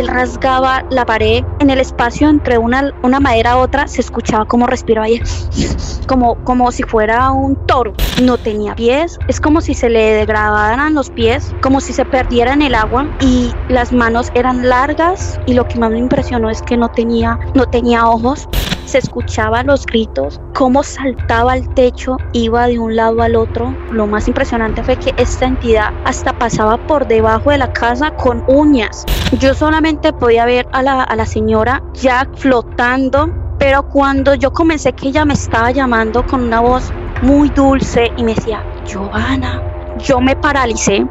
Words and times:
Él 0.00 0.08
rasgaba 0.08 0.82
la 0.88 1.04
pared 1.04 1.44
en 1.58 1.68
el 1.68 1.78
espacio 1.78 2.30
entre 2.30 2.56
una, 2.56 2.94
una 3.02 3.20
madera 3.20 3.52
a 3.52 3.56
otra, 3.58 3.86
se 3.86 4.00
escuchaba 4.00 4.46
como 4.46 4.66
respiraba 4.66 5.08
ahí, 5.08 5.20
como, 6.06 6.42
como 6.42 6.72
si 6.72 6.84
fuera 6.84 7.30
un 7.32 7.54
toro. 7.66 7.92
No 8.22 8.38
tenía 8.38 8.74
pies, 8.74 9.18
es 9.28 9.42
como 9.42 9.60
si 9.60 9.74
se 9.74 9.90
le 9.90 10.14
degradaran 10.14 10.94
los 10.94 11.10
pies, 11.10 11.54
como 11.60 11.82
si 11.82 11.92
se 11.92 12.06
perdiera 12.06 12.54
en 12.54 12.62
el 12.62 12.76
agua 12.76 13.14
y 13.20 13.52
las 13.68 13.92
manos 13.92 14.30
eran 14.34 14.70
largas 14.70 15.38
y 15.44 15.52
lo 15.52 15.68
que 15.68 15.78
más 15.78 15.90
me 15.90 15.98
impresionó 15.98 16.48
es 16.48 16.62
que 16.62 16.78
no 16.78 16.88
tenía, 16.88 17.38
no 17.54 17.66
tenía 17.66 18.08
ojos 18.08 18.48
se 18.90 18.98
escuchaban 18.98 19.68
los 19.68 19.86
gritos, 19.86 20.40
cómo 20.52 20.82
saltaba 20.82 21.52
al 21.52 21.72
techo, 21.74 22.16
iba 22.32 22.66
de 22.66 22.80
un 22.80 22.96
lado 22.96 23.22
al 23.22 23.36
otro. 23.36 23.72
Lo 23.92 24.08
más 24.08 24.26
impresionante 24.26 24.82
fue 24.82 24.96
que 24.96 25.14
esta 25.16 25.46
entidad 25.46 25.92
hasta 26.04 26.36
pasaba 26.36 26.76
por 26.88 27.06
debajo 27.06 27.50
de 27.50 27.58
la 27.58 27.72
casa 27.72 28.10
con 28.10 28.42
uñas. 28.48 29.06
Yo 29.38 29.54
solamente 29.54 29.89
podía 29.98 30.44
ver 30.44 30.68
a 30.72 30.82
la, 30.82 31.02
a 31.02 31.16
la 31.16 31.26
señora 31.26 31.82
ya 31.94 32.28
flotando, 32.36 33.28
pero 33.58 33.88
cuando 33.88 34.34
yo 34.34 34.52
comencé 34.52 34.92
que 34.92 35.08
ella 35.08 35.24
me 35.24 35.34
estaba 35.34 35.70
llamando 35.72 36.24
con 36.24 36.44
una 36.44 36.60
voz 36.60 36.92
muy 37.22 37.50
dulce 37.50 38.10
y 38.16 38.22
me 38.22 38.34
decía, 38.34 38.64
Giovanna, 38.86 39.62
yo 39.98 40.20
me 40.20 40.36
paralicé. 40.36 41.04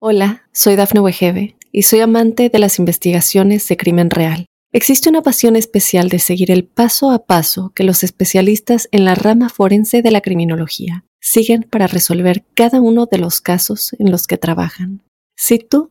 Hola, 0.00 0.42
soy 0.52 0.76
Dafne 0.76 1.00
Wegebe 1.00 1.56
y 1.72 1.82
soy 1.82 2.00
amante 2.00 2.48
de 2.48 2.58
las 2.58 2.78
investigaciones 2.78 3.68
de 3.68 3.76
crimen 3.76 4.10
real. 4.10 4.46
Existe 4.72 5.08
una 5.08 5.22
pasión 5.22 5.56
especial 5.56 6.08
de 6.08 6.18
seguir 6.18 6.50
el 6.50 6.64
paso 6.64 7.12
a 7.12 7.26
paso 7.26 7.70
que 7.74 7.84
los 7.84 8.02
especialistas 8.02 8.88
en 8.90 9.04
la 9.04 9.14
rama 9.14 9.48
forense 9.48 10.02
de 10.02 10.10
la 10.10 10.20
criminología 10.20 11.04
siguen 11.20 11.66
para 11.70 11.86
resolver 11.86 12.44
cada 12.54 12.80
uno 12.80 13.06
de 13.06 13.18
los 13.18 13.40
casos 13.40 13.94
en 13.98 14.10
los 14.10 14.26
que 14.26 14.36
trabajan. 14.36 15.02
Si 15.36 15.58
tú, 15.58 15.90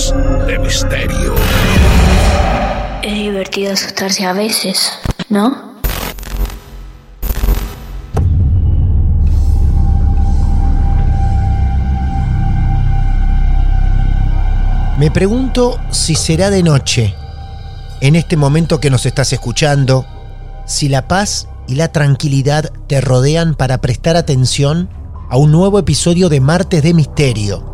De 0.00 0.58
Misterio. 0.58 1.34
Es 3.02 3.12
divertido 3.12 3.74
asustarse 3.74 4.24
a 4.24 4.32
veces, 4.32 4.90
¿no? 5.28 5.74
Me 14.98 15.10
pregunto 15.10 15.78
si 15.90 16.14
será 16.14 16.48
de 16.48 16.62
noche, 16.62 17.14
en 18.00 18.16
este 18.16 18.38
momento 18.38 18.80
que 18.80 18.88
nos 18.88 19.04
estás 19.04 19.34
escuchando, 19.34 20.06
si 20.64 20.88
la 20.88 21.08
paz 21.08 21.46
y 21.68 21.74
la 21.74 21.88
tranquilidad 21.88 22.72
te 22.86 23.02
rodean 23.02 23.54
para 23.54 23.82
prestar 23.82 24.16
atención 24.16 24.88
a 25.28 25.36
un 25.36 25.52
nuevo 25.52 25.78
episodio 25.78 26.30
de 26.30 26.40
Martes 26.40 26.82
de 26.82 26.94
Misterio. 26.94 27.69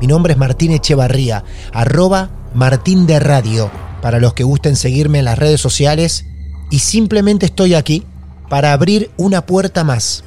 Mi 0.00 0.06
nombre 0.06 0.32
es 0.32 0.38
Martín 0.38 0.72
Echevarría, 0.72 1.44
arroba 1.72 2.30
Martín 2.54 3.06
de 3.06 3.20
Radio, 3.20 3.70
para 4.02 4.18
los 4.18 4.34
que 4.34 4.44
gusten 4.44 4.76
seguirme 4.76 5.20
en 5.20 5.24
las 5.24 5.38
redes 5.38 5.60
sociales, 5.60 6.26
y 6.70 6.80
simplemente 6.80 7.46
estoy 7.46 7.74
aquí 7.74 8.04
para 8.48 8.72
abrir 8.72 9.10
una 9.16 9.46
puerta 9.46 9.84
más 9.84 10.24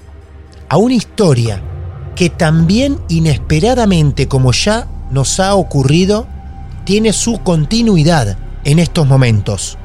a 0.70 0.78
una 0.78 0.96
historia 0.96 1.62
que 2.16 2.30
también 2.30 3.00
inesperadamente 3.10 4.28
como 4.28 4.52
ya 4.52 4.88
nos 5.12 5.40
ha 5.40 5.56
ocurrido, 5.56 6.28
tiene 6.84 7.14
su 7.14 7.40
continuidad 7.44 8.38
en 8.64 8.80
estos 8.80 9.08
momentos. 9.08 9.78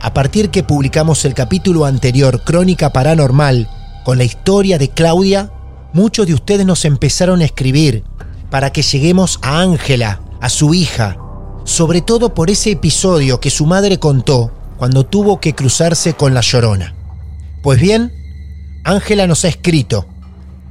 A 0.00 0.12
partir 0.12 0.50
que 0.50 0.62
publicamos 0.62 1.24
el 1.24 1.34
capítulo 1.34 1.84
anterior, 1.84 2.42
Crónica 2.44 2.92
Paranormal, 2.92 3.68
con 4.04 4.18
la 4.18 4.24
historia 4.24 4.78
de 4.78 4.90
Claudia, 4.90 5.52
muchos 5.92 6.26
de 6.26 6.34
ustedes 6.34 6.66
nos 6.66 6.84
empezaron 6.84 7.40
a 7.40 7.44
escribir 7.44 8.04
para 8.50 8.70
que 8.70 8.82
lleguemos 8.82 9.38
a 9.42 9.60
Ángela, 9.60 10.20
a 10.40 10.48
su 10.48 10.74
hija, 10.74 11.18
sobre 11.64 12.00
todo 12.00 12.34
por 12.34 12.50
ese 12.50 12.72
episodio 12.72 13.40
que 13.40 13.50
su 13.50 13.66
madre 13.66 13.98
contó 13.98 14.52
cuando 14.78 15.04
tuvo 15.04 15.40
que 15.40 15.54
cruzarse 15.54 16.14
con 16.14 16.34
la 16.34 16.40
llorona. 16.40 16.94
Pues 17.62 17.80
bien, 17.80 18.12
Ángela 18.84 19.26
nos 19.26 19.44
ha 19.44 19.48
escrito 19.48 20.06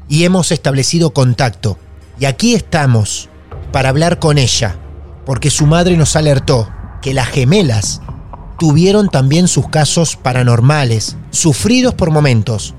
y 0.10 0.24
hemos 0.24 0.52
establecido 0.52 1.12
contacto. 1.12 1.78
Y 2.20 2.26
aquí 2.26 2.56
estamos 2.56 3.30
para 3.72 3.90
hablar 3.90 4.20
con 4.20 4.38
ella, 4.38 4.78
porque 5.26 5.52
su 5.52 5.68
madre 5.68 5.98
nos 5.98 6.16
alertó 6.16 6.70
que 7.02 7.14
las 7.14 7.28
gemelas 7.28 8.02
tuvieron 8.58 9.10
también 9.10 9.48
sus 9.48 9.70
casos 9.70 10.16
paranormales, 10.16 11.18
sufridos 11.30 11.94
por 11.94 12.10
momentos, 12.10 12.74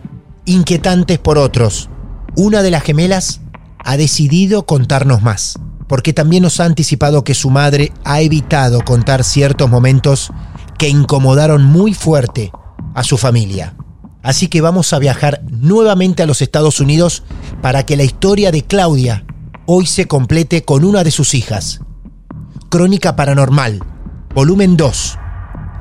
inquietantes 0.44 1.19
por 1.19 1.38
otros. 1.38 1.88
Una 2.34 2.62
de 2.62 2.70
las 2.70 2.82
gemelas 2.82 3.41
ha 3.88 3.97
decidido 3.97 4.66
contarnos 4.66 5.22
más, 5.22 5.59
porque 5.87 6.12
también 6.12 6.43
nos 6.43 6.60
ha 6.60 6.66
anticipado 6.66 7.25
que 7.25 7.32
su 7.32 7.49
madre 7.49 7.91
ha 8.04 8.21
evitado 8.21 8.82
contar 8.82 9.25
ciertos 9.25 9.71
momentos 9.71 10.31
que 10.76 10.91
incomodaron 10.91 11.65
muy 11.65 11.94
fuerte 11.94 12.53
a 12.94 13.03
su 13.03 13.16
familia. 13.16 13.77
Así 14.22 14.48
que 14.48 14.60
vamos 14.60 14.93
a 14.93 14.98
viajar 14.98 15.41
nuevamente 15.50 16.22
a 16.22 16.27
los 16.27 16.43
Estados 16.43 16.81
Unidos 16.81 17.22
para 17.62 17.87
que 17.87 17.97
la 17.97 18.03
historia 18.03 18.51
de 18.51 18.62
Claudia 18.62 19.24
hoy 19.65 19.86
se 19.86 20.07
complete 20.07 20.66
con 20.66 20.84
una 20.84 21.03
de 21.03 21.10
sus 21.10 21.33
hijas. 21.33 21.80
Crónica 22.68 23.16
Paranormal, 23.16 23.83
volumen 24.34 24.77
2. 24.77 25.18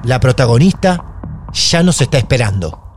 La 0.05 0.21
protagonista 0.21 1.03
ya 1.51 1.83
nos 1.83 1.99
está 1.99 2.17
esperando. 2.17 2.95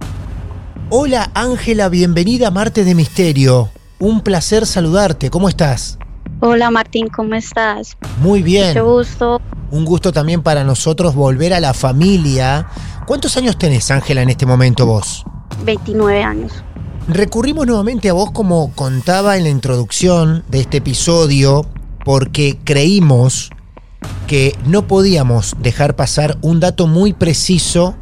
Hola 0.89 1.33
Ángela, 1.35 1.89
bienvenida 1.89 2.47
a 2.47 2.51
Marte 2.53 2.85
de 2.85 2.95
Misterio. 2.95 3.71
Un 4.03 4.23
placer 4.23 4.65
saludarte, 4.65 5.29
¿cómo 5.29 5.51
estás? 5.51 5.99
Hola 6.41 6.71
Martín, 6.71 7.09
¿cómo 7.09 7.35
estás? 7.35 7.99
Muy 8.23 8.43
bien. 8.43 8.69
Mucho 8.69 8.95
gusto. 8.95 9.43
Un 9.71 9.85
gusto 9.85 10.11
también 10.11 10.43
para 10.43 10.65
nosotros 10.65 11.15
volver 11.15 11.53
a 11.53 11.61
la 11.61 11.75
familia. 11.75 12.67
¿Cuántos 13.07 13.37
años 13.37 13.59
tenés, 13.59 13.91
Ángela, 13.91 14.23
en 14.23 14.31
este 14.31 14.47
momento 14.47 14.87
vos? 14.87 15.23
29 15.67 16.23
años. 16.23 16.51
Recurrimos 17.09 17.67
nuevamente 17.67 18.09
a 18.09 18.15
vos 18.15 18.31
como 18.31 18.73
contaba 18.73 19.37
en 19.37 19.43
la 19.43 19.51
introducción 19.51 20.45
de 20.49 20.61
este 20.61 20.79
episodio 20.79 21.67
porque 22.03 22.59
creímos 22.65 23.51
que 24.27 24.57
no 24.65 24.87
podíamos 24.87 25.57
dejar 25.61 25.95
pasar 25.95 26.39
un 26.41 26.59
dato 26.59 26.87
muy 26.87 27.13
preciso 27.13 27.97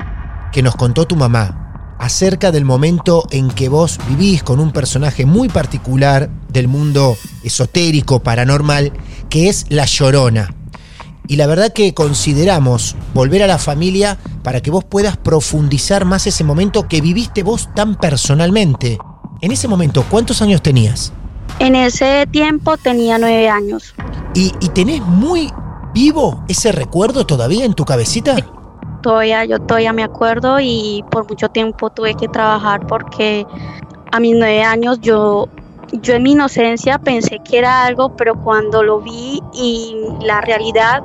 que 0.53 0.63
nos 0.63 0.77
contó 0.77 1.09
tu 1.09 1.17
mamá. 1.17 1.68
Acerca 1.99 2.53
del 2.53 2.65
momento 2.65 3.27
en 3.31 3.49
que 3.51 3.69
vos 3.69 3.99
vivís 4.09 4.43
con 4.43 4.61
un 4.61 4.73
personaje 4.73 5.27
muy 5.27 5.49
particular 5.49 6.31
del 6.49 6.69
mundo 6.69 7.17
esotérico, 7.43 8.21
paranormal, 8.21 8.93
que 9.29 9.49
es 9.49 9.67
La 9.69 9.85
Llorona. 9.85 10.55
Y 11.27 11.37
la 11.37 11.47
verdad 11.47 11.73
que 11.73 11.93
consideramos 11.93 12.97
volver 13.13 13.43
a 13.43 13.47
la 13.47 13.59
familia 13.59 14.17
para 14.43 14.63
que 14.63 14.71
vos 14.71 14.85
puedas 14.85 15.19
profundizar 15.19 16.07
más 16.07 16.27
ese 16.27 16.43
momento 16.43 16.89
que 16.89 17.03
viviste 17.03 17.43
vos 17.43 17.69
tan 17.75 17.97
personalmente. 17.97 18.97
En 19.43 19.53
ese 19.53 19.69
momento, 19.69 20.05
¿cuántos 20.09 20.41
años 20.41 20.63
tenías? 20.63 21.13
En 21.59 21.75
ese 21.75 22.27
tiempo 22.31 22.77
tenía 22.79 23.19
nueve 23.19 23.49
años. 23.49 23.95
¿Y, 24.35 24.53
y 24.61 24.69
tenés 24.71 25.03
muy 25.03 25.53
vivo 25.93 26.45
ese 26.49 26.73
recuerdo 26.73 27.27
todavía 27.27 27.65
en 27.65 27.75
tu 27.75 27.85
cabecita? 27.85 28.37
Todavía, 29.03 29.45
yo 29.45 29.59
todavía 29.61 29.93
me 29.93 30.03
acuerdo 30.03 30.59
y 30.61 31.05
por 31.11 31.29
mucho 31.29 31.49
tiempo 31.49 31.91
tuve 31.91 32.15
que 32.15 32.29
trabajar 32.29 32.87
porque 32.87 33.47
a 34.11 34.21
mis 34.21 34.35
nueve 34.37 34.63
años 34.63 34.99
yo, 35.01 35.49
yo 35.93 36.15
en 36.15 36.23
mi 36.23 36.33
inocencia 36.33 36.99
pensé 36.99 37.39
que 37.49 37.59
era 37.59 37.85
algo, 37.85 38.17
pero 38.17 38.35
cuando 38.43 38.83
lo 38.83 39.01
vi 39.01 39.41
y 39.53 39.95
la 40.23 40.41
realidad 40.41 41.03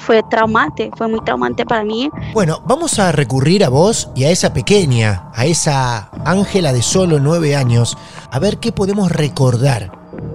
fue 0.00 0.22
traumante, 0.22 0.90
fue 0.96 1.08
muy 1.08 1.20
traumante 1.24 1.64
para 1.64 1.82
mí. 1.82 2.10
Bueno, 2.34 2.60
vamos 2.66 2.98
a 2.98 3.10
recurrir 3.10 3.64
a 3.64 3.70
vos 3.70 4.10
y 4.14 4.24
a 4.24 4.30
esa 4.30 4.52
pequeña, 4.52 5.30
a 5.34 5.46
esa 5.46 6.10
Ángela 6.26 6.72
de 6.74 6.82
solo 6.82 7.18
nueve 7.20 7.56
años, 7.56 7.96
a 8.30 8.38
ver 8.38 8.58
qué 8.58 8.70
podemos 8.70 9.10
recordar 9.10 9.90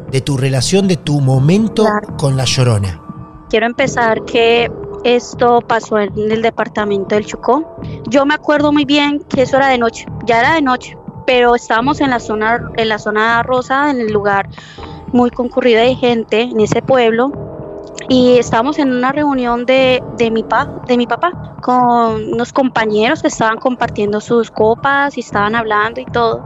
de 0.10 0.22
tu 0.22 0.38
relación, 0.38 0.88
de 0.88 0.98
tu 0.98 1.22
momento 1.22 1.84
Claro. 1.84 2.18
con 2.18 2.36
la 2.36 2.46
llorona. 2.46 3.00
Quiero 3.50 3.68
empezar 3.68 4.24
que 4.26 4.72
esto 5.04 5.62
pasó 5.62 6.00
en 6.00 6.32
el 6.32 6.42
departamento 6.42 7.16
del 7.16 7.26
Chocó. 7.26 7.78
Yo 8.10 8.26
me 8.26 8.34
acuerdo 8.34 8.72
muy 8.72 8.86
bien 8.86 9.20
que 9.20 9.44
eso 9.44 9.58
era 9.58 9.68
de 9.68 9.78
noche, 9.78 10.06
ya 10.26 10.40
era 10.40 10.54
de 10.54 10.62
noche, 10.62 10.98
pero 11.26 11.56
estábamos 11.56 12.02
en 12.02 12.10
la 12.10 12.20
zona, 12.20 12.72
en 12.78 12.90
la 12.90 13.00
zona 13.00 13.44
rosa, 13.44 13.90
en 13.90 14.02
el 14.02 14.14
lugar 14.14 14.50
muy 15.12 15.30
concurrido 15.30 15.82
de 15.82 15.96
gente, 15.96 16.42
en 16.42 16.60
ese 16.60 16.82
pueblo, 16.82 17.32
y 18.10 18.38
estábamos 18.38 18.80
en 18.80 18.92
una 18.92 19.12
reunión 19.12 19.66
de, 19.66 20.04
de, 20.18 20.32
mi, 20.32 20.44
pa, 20.44 20.66
de 20.88 20.98
mi 20.98 21.08
papá 21.08 21.56
con 21.62 22.34
unos 22.34 22.52
compañeros 22.52 23.22
que 23.22 23.28
estaban 23.28 23.58
compartiendo 23.58 24.20
sus 24.20 24.52
copas 24.52 25.18
y 25.18 25.22
estaban 25.22 25.56
hablando 25.56 26.02
y 26.02 26.06
todo. 26.06 26.44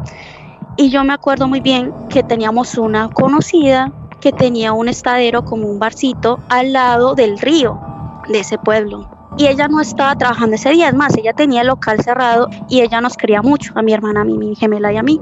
Y 0.75 0.89
yo 0.89 1.04
me 1.04 1.13
acuerdo 1.13 1.48
muy 1.48 1.59
bien 1.59 1.94
que 2.09 2.21
teníamos 2.21 2.77
una 2.77 3.09
conocida 3.09 3.92
que 4.19 4.31
tenía 4.31 4.74
un 4.74 4.89
estadero 4.89 5.45
como 5.45 5.68
un 5.68 5.80
barcito 5.80 6.39
al 6.50 6.74
lado 6.74 7.15
del 7.15 7.39
río 7.39 7.80
de 8.29 8.39
ese 8.39 8.57
pueblo. 8.57 9.09
Y 9.38 9.47
ella 9.47 9.68
no 9.68 9.79
estaba 9.79 10.15
trabajando 10.15 10.56
ese 10.56 10.71
día, 10.71 10.89
es 10.89 10.95
más, 10.95 11.15
ella 11.15 11.33
tenía 11.33 11.62
el 11.62 11.68
local 11.68 12.01
cerrado 12.01 12.50
y 12.69 12.81
ella 12.81 13.01
nos 13.01 13.15
quería 13.18 13.41
mucho, 13.41 13.71
a 13.75 13.81
mi 13.81 13.94
hermana, 13.94 14.21
a 14.21 14.24
mí, 14.24 14.38
mi 14.38 14.56
gemela 14.56 14.91
y 14.91 14.97
a 14.97 15.03
mí. 15.03 15.21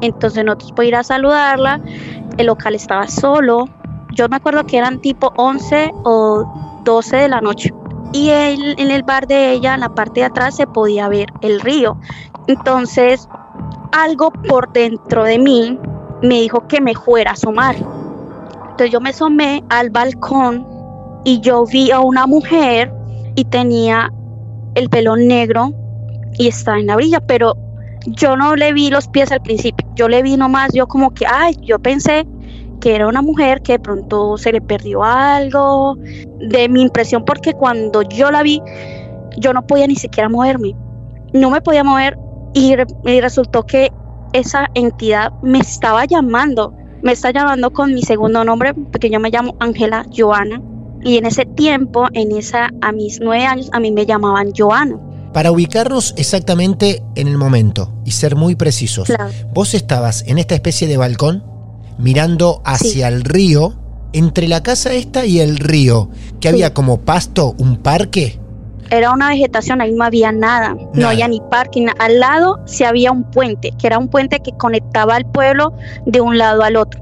Entonces 0.00 0.44
nosotros 0.44 0.72
por 0.72 0.84
ir 0.84 0.96
a 0.96 1.02
saludarla, 1.02 1.80
el 2.38 2.46
local 2.46 2.74
estaba 2.74 3.06
solo. 3.08 3.68
Yo 4.12 4.28
me 4.28 4.36
acuerdo 4.36 4.64
que 4.64 4.78
eran 4.78 5.00
tipo 5.00 5.32
11 5.36 5.92
o 6.04 6.80
12 6.84 7.16
de 7.16 7.28
la 7.28 7.40
noche. 7.40 7.74
Y 8.12 8.30
en 8.30 8.90
el 8.90 9.02
bar 9.02 9.26
de 9.26 9.52
ella, 9.52 9.74
en 9.74 9.80
la 9.80 9.90
parte 9.90 10.20
de 10.20 10.26
atrás, 10.26 10.56
se 10.56 10.66
podía 10.66 11.08
ver 11.08 11.28
el 11.42 11.60
río. 11.60 11.96
Entonces, 12.48 13.28
algo 13.92 14.30
por 14.30 14.72
dentro 14.72 15.22
de 15.24 15.38
mí 15.38 15.78
me 16.22 16.40
dijo 16.40 16.66
que 16.66 16.80
me 16.80 16.94
fuera 16.94 17.30
a 17.30 17.34
asomar. 17.34 17.76
Entonces 17.76 18.90
yo 18.90 19.00
me 19.00 19.10
asomé 19.10 19.62
al 19.68 19.90
balcón 19.90 20.66
y 21.24 21.40
yo 21.40 21.64
vi 21.66 21.90
a 21.90 22.00
una 22.00 22.26
mujer 22.26 22.92
y 23.34 23.44
tenía 23.44 24.10
el 24.74 24.88
pelo 24.88 25.16
negro 25.16 25.70
y 26.38 26.48
estaba 26.48 26.78
en 26.78 26.86
la 26.86 26.96
orilla, 26.96 27.20
pero 27.20 27.54
yo 28.06 28.36
no 28.36 28.56
le 28.56 28.72
vi 28.72 28.90
los 28.90 29.08
pies 29.08 29.30
al 29.32 29.40
principio, 29.42 29.86
yo 29.94 30.08
le 30.08 30.22
vi 30.22 30.36
nomás, 30.36 30.70
yo 30.72 30.86
como 30.86 31.10
que, 31.12 31.26
ay, 31.26 31.54
yo 31.62 31.78
pensé 31.78 32.26
que 32.80 32.94
era 32.94 33.06
una 33.08 33.20
mujer 33.22 33.60
que 33.62 33.72
de 33.72 33.78
pronto 33.80 34.38
se 34.38 34.52
le 34.52 34.60
perdió 34.62 35.04
algo, 35.04 35.96
de 36.38 36.68
mi 36.68 36.82
impresión, 36.82 37.24
porque 37.24 37.52
cuando 37.52 38.02
yo 38.02 38.30
la 38.30 38.42
vi, 38.42 38.62
yo 39.38 39.52
no 39.52 39.66
podía 39.66 39.86
ni 39.86 39.96
siquiera 39.96 40.28
moverme, 40.28 40.72
no 41.32 41.50
me 41.50 41.60
podía 41.60 41.84
mover 41.84 42.16
y, 42.54 42.74
re- 42.76 42.86
y 43.04 43.20
resultó 43.20 43.62
que 43.64 43.90
esa 44.32 44.68
entidad 44.74 45.30
me 45.42 45.58
estaba 45.58 46.04
llamando, 46.06 46.72
me 47.02 47.12
está 47.12 47.30
llamando 47.32 47.70
con 47.70 47.92
mi 47.92 48.02
segundo 48.02 48.44
nombre, 48.44 48.72
porque 48.74 49.10
yo 49.10 49.20
me 49.20 49.30
llamo 49.30 49.54
Ángela 49.60 50.04
Joana. 50.16 50.60
Y 51.02 51.16
en 51.16 51.26
ese 51.26 51.46
tiempo, 51.46 52.06
en 52.12 52.32
esa, 52.36 52.70
a 52.82 52.92
mis 52.92 53.20
nueve 53.20 53.44
años, 53.46 53.70
a 53.72 53.80
mí 53.80 53.90
me 53.90 54.04
llamaban 54.06 54.52
Joana. 54.56 54.96
Para 55.32 55.52
ubicarnos 55.52 56.12
exactamente 56.16 57.02
en 57.14 57.28
el 57.28 57.38
momento 57.38 57.92
y 58.04 58.10
ser 58.10 58.34
muy 58.36 58.56
precisos, 58.56 59.06
Claro. 59.06 59.30
vos 59.54 59.74
estabas 59.74 60.24
en 60.26 60.38
esta 60.38 60.54
especie 60.54 60.88
de 60.88 60.96
balcón 60.96 61.44
mirando 61.98 62.60
hacia 62.64 63.08
el 63.08 63.22
río, 63.22 63.74
entre 64.12 64.48
la 64.48 64.62
casa 64.62 64.92
esta 64.92 65.24
y 65.26 65.38
el 65.38 65.58
río, 65.58 66.10
que 66.40 66.48
había 66.48 66.74
como 66.74 67.00
pasto, 67.02 67.54
un 67.58 67.76
parque. 67.76 68.38
Era 68.90 69.12
una 69.12 69.28
vegetación, 69.28 69.80
ahí 69.80 69.92
no 69.92 70.02
había 70.02 70.32
nada, 70.32 70.70
Nada. 70.74 70.88
no 70.94 71.08
había 71.08 71.28
ni 71.28 71.40
parking. 71.48 71.86
Al 72.00 72.18
lado 72.18 72.58
sí 72.66 72.82
había 72.82 73.12
un 73.12 73.22
puente, 73.30 73.70
que 73.78 73.86
era 73.86 73.98
un 73.98 74.08
puente 74.08 74.40
que 74.40 74.50
conectaba 74.56 75.14
al 75.14 75.30
pueblo 75.30 75.72
de 76.06 76.20
un 76.20 76.38
lado 76.38 76.62
al 76.64 76.74
otro, 76.76 77.00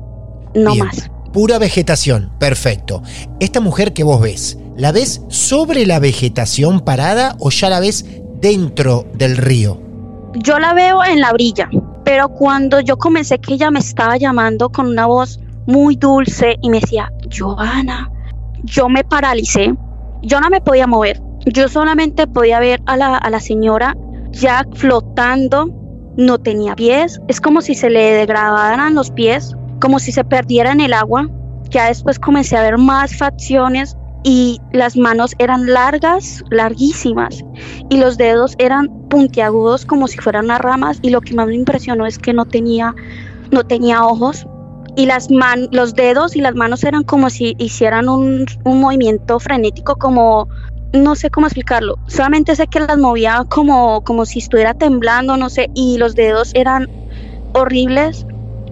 no 0.55 0.73
Bien. 0.73 0.85
más. 0.85 1.11
Pura 1.33 1.59
vegetación, 1.59 2.31
perfecto. 2.39 3.03
Esta 3.39 3.61
mujer 3.61 3.93
que 3.93 4.05
vos 4.05 4.21
ves, 4.21 4.59
¿la 4.77 4.93
ves 4.93 5.23
sobre 5.29 5.85
la 5.87 5.99
vegetación 5.99 6.81
parada 6.81 7.37
o 7.39 7.51
ya 7.51 7.69
la 7.69 7.81
ves 7.81 8.07
dentro 8.41 9.07
del 9.15 9.37
río? 9.37 9.81
Yo 10.35 10.59
la 10.59 10.73
veo 10.73 11.05
en 11.05 11.21
la 11.21 11.33
brilla, 11.33 11.69
pero 12.05 12.29
cuando 12.29 12.81
yo 12.81 12.97
comencé 12.97 13.39
que 13.39 13.55
ella 13.55 13.71
me 13.71 13.81
estaba 13.81 14.17
llamando 14.17 14.71
con 14.71 14.87
una 14.87 15.07
voz 15.07 15.39
muy 15.67 15.97
dulce 15.97 16.57
y 16.63 16.71
me 16.71 16.81
decía, 16.81 17.13
Joana, 17.37 18.11
yo 18.65 18.89
me 18.89 19.05
paralicé, 19.05 19.75
yo 20.23 20.41
no 20.41 20.49
me 20.49 20.61
podía 20.61 20.87
mover, 20.87 21.21
yo 21.45 21.69
solamente 21.69 22.27
podía 22.27 22.59
ver 22.59 22.81
a 22.87 22.97
la, 22.97 23.17
a 23.17 23.31
la 23.31 23.41
señora 23.41 23.95
ya 24.31 24.65
flotando, 24.75 25.69
no 26.17 26.39
tenía 26.39 26.75
pies, 26.75 27.21
es 27.29 27.41
como 27.41 27.61
si 27.61 27.75
se 27.75 27.91
le 27.91 28.15
degradaran 28.15 28.95
los 28.95 29.11
pies, 29.11 29.55
como 29.81 29.99
si 29.99 30.13
se 30.13 30.25
perdiera 30.25 30.73
en 30.73 30.81
el 30.81 30.93
agua. 30.93 31.29
Ya 31.71 31.87
después 31.87 32.19
comencé 32.19 32.57
a 32.57 32.63
ver 32.63 32.79
más 32.79 33.17
facciones 33.17 33.97
y 34.25 34.61
las 34.73 34.97
manos 34.97 35.35
eran 35.39 35.67
largas, 35.67 36.43
larguísimas, 36.51 37.45
y 37.89 37.99
los 37.99 38.19
dedos 38.19 38.55
eran 38.59 38.89
puntiagudos 39.09 39.85
como 39.85 40.09
si 40.09 40.19
fueran 40.19 40.49
las 40.49 40.61
ramas 40.61 40.99
y 41.03 41.11
lo 41.11 41.21
que 41.21 41.35
más 41.35 41.47
me 41.47 41.55
impresionó 41.55 42.07
es 42.07 42.19
que 42.19 42.33
no 42.33 42.45
tenía 42.45 42.95
no 43.51 43.65
tenía 43.65 44.05
ojos 44.05 44.47
y 44.97 45.07
las 45.07 45.31
man 45.31 45.69
los 45.73 45.95
dedos 45.95 46.37
y 46.37 46.41
las 46.41 46.55
manos 46.55 46.85
eran 46.85 47.05
como 47.05 47.31
si 47.31 47.55
hicieran 47.59 48.09
un, 48.09 48.45
un 48.65 48.81
movimiento 48.81 49.39
frenético 49.39 49.97
como 49.97 50.49
no 50.93 51.15
sé 51.15 51.31
cómo 51.31 51.47
explicarlo 51.47 51.97
solamente 52.07 52.55
sé 52.57 52.67
que 52.67 52.81
las 52.81 52.99
movía 52.99 53.45
como 53.49 54.03
como 54.03 54.27
si 54.27 54.41
estuviera 54.41 54.75
temblando 54.75 55.37
no 55.37 55.49
sé 55.49 55.71
y 55.75 55.97
los 55.97 56.15
dedos 56.15 56.51
eran 56.55 56.89
horribles 57.55 58.27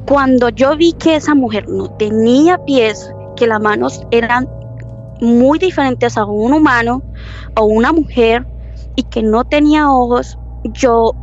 cuando 0.06 0.50
yo 0.50 0.76
vi 0.76 0.92
que 0.92 1.16
esa 1.16 1.34
mujer 1.34 1.68
no 1.68 1.88
tenía 1.96 2.58
pies 2.64 3.10
que 3.36 3.46
las 3.46 3.60
manos 3.60 4.00
eran 4.10 4.48
muy 5.20 5.58
diferentes 5.58 6.16
a 6.16 6.24
un 6.24 6.52
humano 6.52 7.02
o 7.56 7.64
una 7.64 7.92
mujer 7.92 8.46
y 8.94 9.02
que 9.04 9.22
no 9.22 9.44
tenía 9.44 9.90
ojos, 9.90 10.38
yo, 10.64 11.14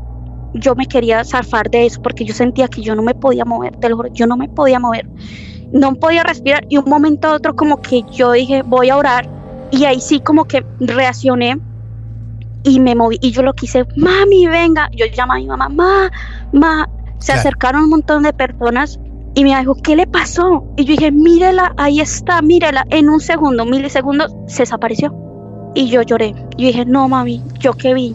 yo 0.53 0.75
me 0.75 0.85
quería 0.85 1.23
zafar 1.23 1.69
de 1.69 1.85
eso 1.85 2.01
porque 2.01 2.25
yo 2.25 2.33
sentía 2.33 2.67
que 2.67 2.81
yo 2.81 2.93
no 2.95 3.03
me 3.03 3.15
podía 3.15 3.45
mover, 3.45 3.75
te 3.77 3.89
lo 3.89 3.95
juro, 3.95 4.09
yo 4.13 4.27
no 4.27 4.35
me 4.35 4.49
podía 4.49 4.79
mover, 4.79 5.07
no 5.71 5.95
podía 5.95 6.23
respirar 6.23 6.65
y 6.69 6.77
un 6.77 6.85
momento 6.85 7.29
a 7.29 7.35
otro 7.35 7.55
como 7.55 7.81
que 7.81 8.03
yo 8.11 8.33
dije 8.33 8.63
voy 8.63 8.89
a 8.89 8.97
orar 8.97 9.29
y 9.71 9.85
ahí 9.85 10.01
sí 10.01 10.19
como 10.19 10.45
que 10.45 10.63
reaccioné 10.79 11.57
y 12.63 12.79
me 12.79 12.95
moví 12.95 13.17
y 13.21 13.31
yo 13.31 13.41
lo 13.43 13.53
quise, 13.53 13.85
mami 13.95 14.47
venga, 14.47 14.89
yo 14.91 15.05
llamé 15.05 15.33
a 15.33 15.37
mi 15.37 15.47
mamá, 15.47 15.69
ma, 15.69 16.11
ma, 16.51 16.89
se 17.23 17.27
Claro. 17.27 17.39
acercaron 17.39 17.83
un 17.85 17.89
montón 17.89 18.23
de 18.23 18.33
personas 18.33 18.99
y 19.33 19.43
me 19.45 19.57
dijo, 19.57 19.75
¿qué 19.75 19.95
le 19.95 20.07
pasó? 20.07 20.65
Y 20.75 20.83
yo 20.83 20.91
dije, 20.91 21.09
mírela, 21.11 21.73
ahí 21.77 22.01
está, 22.01 22.41
mírela. 22.41 22.85
En 22.89 23.09
un 23.09 23.21
segundo, 23.21 23.65
milisegundos, 23.65 24.35
se 24.47 24.63
desapareció. 24.63 25.15
Y 25.73 25.87
yo 25.87 26.01
lloré. 26.01 26.33
Yo 26.57 26.67
dije, 26.67 26.85
no, 26.85 27.07
mami, 27.07 27.41
¿yo 27.59 27.73
qué 27.73 27.93
vi? 27.93 28.13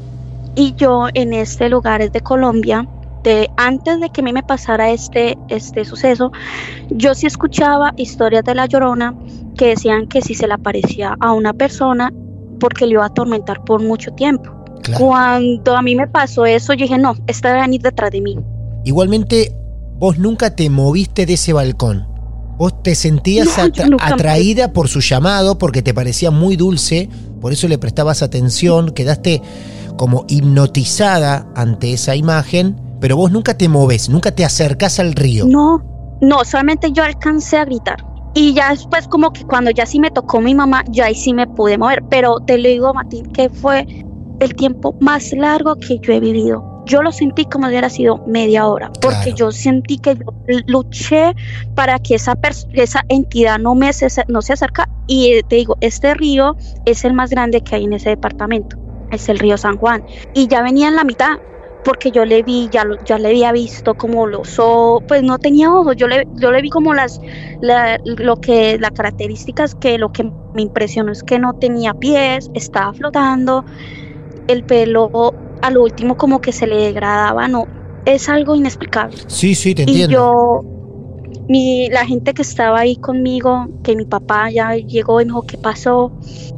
Y 0.54 0.74
yo 0.74 1.06
en 1.14 1.32
este 1.32 1.70
lugar 1.70 2.02
es 2.02 2.12
de 2.12 2.20
Colombia, 2.20 2.86
de, 3.24 3.48
antes 3.56 3.98
de 3.98 4.10
que 4.10 4.20
a 4.20 4.24
mí 4.24 4.32
me 4.34 4.42
pasara 4.42 4.90
este, 4.90 5.38
este 5.48 5.86
suceso, 5.86 6.30
yo 6.90 7.14
sí 7.14 7.26
escuchaba 7.26 7.92
historias 7.96 8.44
de 8.44 8.54
La 8.54 8.66
Llorona 8.66 9.14
que 9.56 9.68
decían 9.68 10.06
que 10.06 10.20
si 10.20 10.34
se 10.34 10.46
le 10.46 10.54
aparecía 10.54 11.16
a 11.18 11.32
una 11.32 11.54
persona, 11.54 12.12
porque 12.60 12.84
le 12.86 12.92
iba 12.92 13.04
a 13.04 13.06
atormentar 13.06 13.64
por 13.64 13.82
mucho 13.82 14.12
tiempo. 14.12 14.52
Claro. 14.82 14.98
Cuando 15.04 15.76
a 15.76 15.82
mí 15.82 15.96
me 15.96 16.06
pasó 16.06 16.44
eso, 16.44 16.74
yo 16.74 16.84
dije, 16.84 16.98
no, 16.98 17.14
esta 17.26 17.48
debe 17.48 17.62
venir 17.62 17.80
detrás 17.82 18.10
de 18.12 18.20
mí. 18.20 18.38
Igualmente, 18.88 19.54
vos 19.98 20.18
nunca 20.18 20.56
te 20.56 20.70
moviste 20.70 21.26
de 21.26 21.34
ese 21.34 21.52
balcón. 21.52 22.08
Vos 22.56 22.82
te 22.82 22.94
sentías 22.94 23.46
No, 23.46 23.68
yo 23.68 23.84
atra- 23.84 23.96
atraída 24.00 24.72
por 24.72 24.88
su 24.88 25.00
llamado 25.00 25.58
porque 25.58 25.82
te 25.82 25.92
parecía 25.92 26.30
muy 26.30 26.56
dulce, 26.56 27.10
por 27.42 27.52
eso 27.52 27.68
le 27.68 27.76
prestabas 27.76 28.22
atención, 28.22 28.92
quedaste 28.92 29.42
como 29.98 30.24
hipnotizada 30.28 31.46
ante 31.54 31.92
esa 31.92 32.16
imagen, 32.16 32.80
pero 32.98 33.18
vos 33.18 33.30
nunca 33.30 33.58
te 33.58 33.68
moves, 33.68 34.08
nunca 34.08 34.34
te 34.34 34.46
acercas 34.46 34.98
al 34.98 35.12
río. 35.12 35.44
No, 35.44 35.82
no, 36.22 36.42
solamente 36.46 36.90
yo 36.90 37.04
alcancé 37.04 37.58
a 37.58 37.66
gritar. 37.66 38.02
Y 38.34 38.54
ya 38.54 38.70
después 38.70 39.06
como 39.06 39.32
que 39.34 39.44
cuando 39.44 39.70
ya 39.70 39.84
sí 39.84 40.00
me 40.00 40.10
tocó 40.10 40.40
mi 40.40 40.54
mamá, 40.54 40.82
ya 40.88 41.04
ahí 41.04 41.14
sí 41.14 41.34
me 41.34 41.46
pude 41.46 41.76
mover. 41.76 42.02
Pero 42.08 42.40
te 42.40 42.56
lo 42.56 42.70
digo, 42.70 42.94
Matín, 42.94 43.26
que 43.34 43.50
fue 43.50 43.86
el 44.40 44.54
tiempo 44.54 44.94
más 45.00 45.30
largo 45.32 45.76
que 45.76 45.98
yo 46.00 46.14
he 46.14 46.20
vivido. 46.20 46.64
Yo 46.88 47.02
lo 47.02 47.12
sentí 47.12 47.44
como 47.44 47.66
si 47.66 47.70
hubiera 47.72 47.90
sido 47.90 48.20
media 48.24 48.66
hora, 48.66 48.90
porque 49.00 49.32
Claro. 49.34 49.36
yo 49.36 49.52
sentí 49.52 49.98
que 49.98 50.16
yo 50.16 50.58
luché 50.66 51.32
para 51.74 51.98
que 51.98 52.14
esa, 52.16 52.34
esa 52.72 53.02
entidad 53.08 53.58
no, 53.58 53.74
me 53.74 53.92
se, 53.92 54.08
no 54.28 54.42
se 54.42 54.52
acerca. 54.54 54.88
Y 55.06 55.32
eh, 55.34 55.42
te 55.44 55.56
digo, 55.56 55.76
este 55.80 56.14
río 56.14 56.56
es 56.84 57.04
el 57.04 57.12
más 57.14 57.30
grande 57.30 57.60
que 57.60 57.76
hay 57.76 57.84
en 57.84 57.92
ese 57.94 58.10
departamento, 58.10 58.76
es 59.10 59.28
el 59.28 59.38
río 59.38 59.56
San 59.56 59.76
Juan. 59.76 60.02
Y 60.32 60.48
ya 60.48 60.62
venía 60.62 60.88
en 60.88 60.96
la 60.96 61.04
mitad, 61.04 61.36
porque 61.82 62.10
yo 62.10 62.24
le 62.24 62.42
vi, 62.42 62.68
ya, 62.70 62.84
lo- 62.84 62.96
ya 63.00 63.18
le 63.18 63.28
había 63.28 63.52
visto 63.52 63.94
como 63.94 64.26
los 64.26 64.58
ojos, 64.58 65.02
pues 65.06 65.22
no 65.22 65.38
tenía 65.38 65.72
ojos, 65.72 65.96
yo 65.96 66.08
le, 66.08 66.26
yo 66.32 66.50
le 66.50 66.60
vi 66.60 66.68
como 66.70 66.92
las, 66.94 67.20
la, 67.60 67.98
lo 68.04 68.36
que, 68.36 68.78
las 68.78 68.90
características 68.92 69.74
que 69.74 69.96
lo 69.98 70.10
que 70.10 70.24
me 70.52 70.62
impresionó 70.62 71.12
es 71.12 71.22
que 71.22 71.38
no 71.38 71.54
tenía 71.54 71.94
pies, 71.94 72.50
estaba 72.52 72.92
flotando, 72.92 73.64
el 74.48 74.64
pelo 74.64 75.34
a 75.62 75.70
lo 75.70 75.82
último 75.82 76.16
como 76.16 76.40
que 76.40 76.52
se 76.52 76.66
le 76.66 76.76
degradaba, 76.76 77.46
no, 77.48 77.66
es 78.04 78.28
algo 78.28 78.54
inexplicable. 78.56 79.16
Sí, 79.28 79.54
sí, 79.54 79.74
te 79.74 79.82
Y 79.82 79.84
entiendo. 80.02 80.12
yo, 80.12 80.62
mi, 81.48 81.88
la 81.90 82.04
gente 82.06 82.34
que 82.34 82.42
estaba 82.42 82.80
ahí 82.80 82.96
conmigo, 82.96 83.66
que 83.82 83.94
mi 83.96 84.04
papá 84.04 84.50
ya 84.50 84.74
llegó 84.76 85.20
y 85.20 85.24
me 85.24 85.30
dijo, 85.30 85.42
¿qué 85.42 85.56
pasó? 85.58 86.12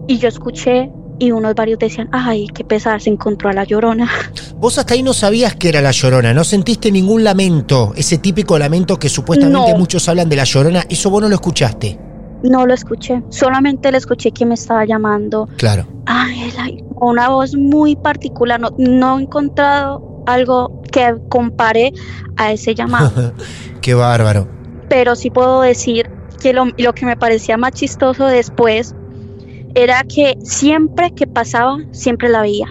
Y 0.06 0.18
yo 0.18 0.28
escuché 0.28 0.90
y 1.18 1.32
unos 1.32 1.54
varios 1.54 1.78
decían, 1.78 2.08
ay, 2.12 2.46
qué 2.54 2.64
pesar, 2.64 3.00
se 3.00 3.10
encontró 3.10 3.50
a 3.50 3.52
la 3.52 3.64
llorona. 3.64 4.10
Vos 4.56 4.78
hasta 4.78 4.94
ahí 4.94 5.02
no 5.02 5.12
sabías 5.12 5.54
que 5.54 5.68
era 5.68 5.80
la 5.82 5.90
llorona, 5.90 6.32
no 6.34 6.44
sentiste 6.44 6.90
ningún 6.90 7.24
lamento, 7.24 7.92
ese 7.96 8.18
típico 8.18 8.58
lamento 8.58 8.98
que 8.98 9.08
supuestamente 9.08 9.72
No. 9.72 9.78
muchos 9.78 10.08
hablan 10.08 10.28
de 10.28 10.36
la 10.36 10.44
llorona, 10.44 10.84
eso 10.88 11.10
vos 11.10 11.22
no 11.22 11.28
lo 11.28 11.34
escuchaste. 11.34 11.98
No 12.42 12.66
lo 12.66 12.74
escuché, 12.74 13.22
solamente 13.28 13.90
le 13.92 13.98
escuché 13.98 14.32
que 14.32 14.46
me 14.46 14.54
estaba 14.54 14.84
llamando. 14.84 15.48
Claro. 15.56 15.86
Ángela, 16.06 16.68
y 16.68 16.82
con 16.94 17.10
una 17.10 17.28
voz 17.28 17.54
muy 17.54 17.96
particular. 17.96 18.60
No, 18.60 18.70
no 18.78 19.18
he 19.18 19.22
encontrado 19.22 20.22
algo 20.26 20.82
que 20.90 21.16
compare 21.28 21.92
a 22.36 22.52
ese 22.52 22.74
llamado, 22.74 23.32
Qué 23.80 23.94
bárbaro. 23.94 24.48
pero 24.88 25.14
sí 25.14 25.30
puedo 25.30 25.62
decir 25.62 26.10
que 26.40 26.52
lo, 26.52 26.66
lo 26.78 26.94
que 26.94 27.06
me 27.06 27.16
parecía 27.16 27.56
más 27.56 27.72
chistoso 27.72 28.26
después 28.26 28.94
era 29.74 30.02
que 30.04 30.38
siempre 30.42 31.12
que 31.12 31.26
pasaba, 31.26 31.78
siempre 31.92 32.28
la 32.28 32.42
veía. 32.42 32.66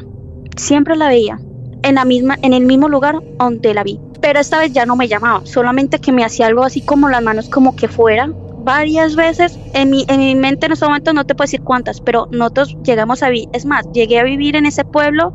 Siempre 0.58 0.96
la 0.96 1.08
veía. 1.08 1.40
En, 1.84 1.96
la 1.96 2.04
misma, 2.04 2.38
en 2.42 2.54
el 2.54 2.66
mismo 2.66 2.90
lugar 2.90 3.20
donde 3.38 3.74
la 3.74 3.84
vi. 3.84 4.00
Pero 4.22 4.40
esta 4.40 4.60
vez 4.60 4.74
ya 4.74 4.86
no 4.86 4.98
me 4.98 5.08
llamaba, 5.08 5.42
solamente 5.46 6.00
que 6.00 6.12
me 6.12 6.26
hacía 6.26 6.48
algo 6.48 6.64
así 6.64 6.82
como 6.82 7.08
las 7.08 7.24
manos 7.24 7.48
como 7.48 7.76
que 7.76 7.88
fuera. 7.88 8.30
Varias 8.70 9.16
veces 9.16 9.58
en 9.74 9.90
mi, 9.90 10.06
en 10.08 10.20
mi 10.20 10.36
mente 10.36 10.68
en 10.68 10.74
ese 10.74 10.86
momento 10.86 11.12
no 11.12 11.26
te 11.26 11.34
puedo 11.34 11.48
decir 11.48 11.64
cuántas, 11.64 12.02
pero 12.02 12.28
nosotros 12.30 12.78
llegamos 12.84 13.24
a 13.24 13.30
vivir, 13.30 13.50
es 13.52 13.66
más, 13.66 13.84
llegué 13.94 14.20
a 14.20 14.24
vivir 14.24 14.56
en 14.56 14.68
ese 14.68 14.86
pueblo 14.86 15.34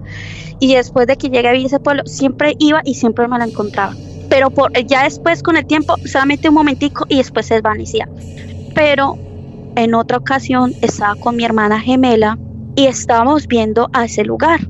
y 0.60 0.76
después 0.76 1.08
de 1.08 1.16
que 1.16 1.30
llegué 1.30 1.48
a 1.48 1.50
vivir 1.50 1.62
en 1.62 1.66
ese 1.66 1.80
pueblo 1.80 2.04
siempre 2.06 2.54
iba 2.60 2.80
y 2.84 2.94
siempre 2.94 3.26
me 3.26 3.36
la 3.36 3.46
encontraba. 3.46 3.92
Pero 4.28 4.50
por, 4.50 4.70
ya 4.86 5.02
después 5.02 5.42
con 5.42 5.56
el 5.56 5.66
tiempo, 5.66 5.96
solamente 6.04 6.48
un 6.48 6.54
momentico 6.54 7.06
y 7.08 7.16
después 7.16 7.46
se 7.46 7.54
desvanecía. 7.54 8.08
Pero 8.72 9.18
en 9.74 9.94
otra 9.94 10.18
ocasión 10.18 10.72
estaba 10.80 11.16
con 11.16 11.34
mi 11.34 11.44
hermana 11.44 11.80
gemela 11.80 12.38
y 12.76 12.86
estábamos 12.86 13.48
viendo 13.48 13.90
a 13.92 14.04
ese 14.04 14.22
lugar. 14.22 14.60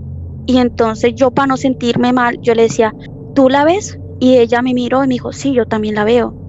Y 0.47 0.56
entonces 0.56 1.12
yo 1.14 1.33
para 1.33 1.49
no 1.49 1.59
sentirme 1.59 2.14
mal, 2.14 2.38
yo 2.40 2.54
le 2.54 2.62
decía, 2.62 2.94
¿tú 3.35 3.50
la 3.50 3.66
ves? 3.66 3.99
Y 4.21 4.38
ella 4.38 4.62
me 4.62 4.73
miró 4.73 5.04
y 5.04 5.09
me 5.09 5.16
dijo, 5.16 5.35
sí, 5.35 5.52
yo 5.52 5.66
también 5.66 5.97
la 5.97 6.04
veo. 6.04 6.44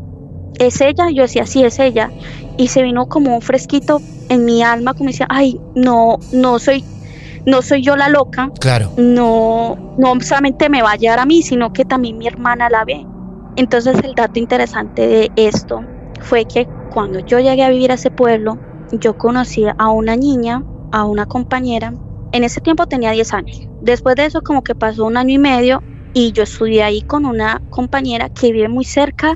¿Es 0.60 0.82
ella? 0.82 1.10
Yo 1.14 1.24
decía, 1.24 1.46
sí, 1.46 1.64
es 1.64 1.80
ella. 1.80 2.12
Y 2.58 2.68
se 2.68 2.84
vino 2.84 3.08
como 3.08 3.36
un 3.36 3.42
fresquito 3.42 4.00
en 4.30 4.46
mi 4.46 4.64
alma, 4.64 4.94
como 4.94 5.10
decía, 5.10 5.28
ay, 5.30 5.60
no, 5.76 6.18
no 6.32 6.60
soy, 6.60 6.84
no 7.46 7.62
soy 7.62 7.82
yo 7.84 7.96
la 7.96 8.10
loca, 8.10 8.50
Claro. 8.60 8.92
no, 8.98 9.76
no 9.98 10.22
solamente 10.22 10.70
me 10.70 10.82
va 10.82 10.92
a 10.94 10.96
llegar 10.96 11.20
a 11.20 11.26
mí, 11.26 11.42
sino 11.42 11.74
que 11.74 11.86
también 11.86 12.18
mi 12.18 12.28
hermana 12.28 12.70
la 12.70 12.86
ve. 12.86 13.06
Entonces 13.56 13.98
el 14.04 14.16
dato 14.16 14.40
interesante 14.40 15.08
de 15.08 15.32
esto 15.36 15.82
fue 16.22 16.46
que 16.46 16.68
cuando 16.92 17.20
yo 17.20 17.40
llegué 17.40 17.64
a 17.64 17.70
vivir 17.70 17.92
a 17.92 17.96
ese 17.96 18.10
pueblo, 18.12 18.58
yo 18.92 19.18
conocí 19.18 19.66
a 19.78 19.90
una 19.90 20.16
niña, 20.16 20.64
a 20.92 21.06
una 21.06 21.26
compañera. 21.26 21.94
En 22.32 22.44
ese 22.44 22.62
tiempo 22.62 22.86
tenía 22.86 23.12
10 23.12 23.34
años. 23.34 23.68
Después 23.82 24.16
de 24.16 24.26
eso 24.26 24.42
como 24.42 24.62
que 24.64 24.76
pasó 24.76 25.06
un 25.06 25.18
año 25.18 25.34
y 25.36 25.38
medio 25.38 25.82
y 26.14 26.32
yo 26.32 26.44
estudié 26.44 26.84
ahí 26.84 27.02
con 27.02 27.26
una 27.26 27.62
compañera 27.70 28.30
que 28.30 28.52
vive 28.52 28.70
muy 28.70 28.86
cerca 28.86 29.36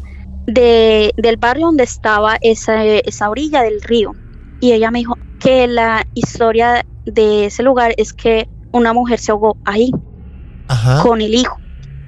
de, 0.53 1.13
del 1.17 1.37
barrio 1.37 1.67
donde 1.67 1.83
estaba 1.83 2.37
esa, 2.41 2.83
esa 2.85 3.29
orilla 3.29 3.61
del 3.63 3.81
río. 3.81 4.13
Y 4.59 4.73
ella 4.73 4.91
me 4.91 4.99
dijo 4.99 5.17
que 5.39 5.67
la 5.67 6.05
historia 6.13 6.85
de 7.05 7.45
ese 7.45 7.63
lugar 7.63 7.93
es 7.97 8.13
que 8.13 8.49
una 8.71 8.93
mujer 8.93 9.19
se 9.19 9.31
ahogó 9.31 9.57
ahí 9.65 9.91
Ajá. 10.67 11.01
con 11.03 11.21
el 11.21 11.33
hijo. 11.35 11.57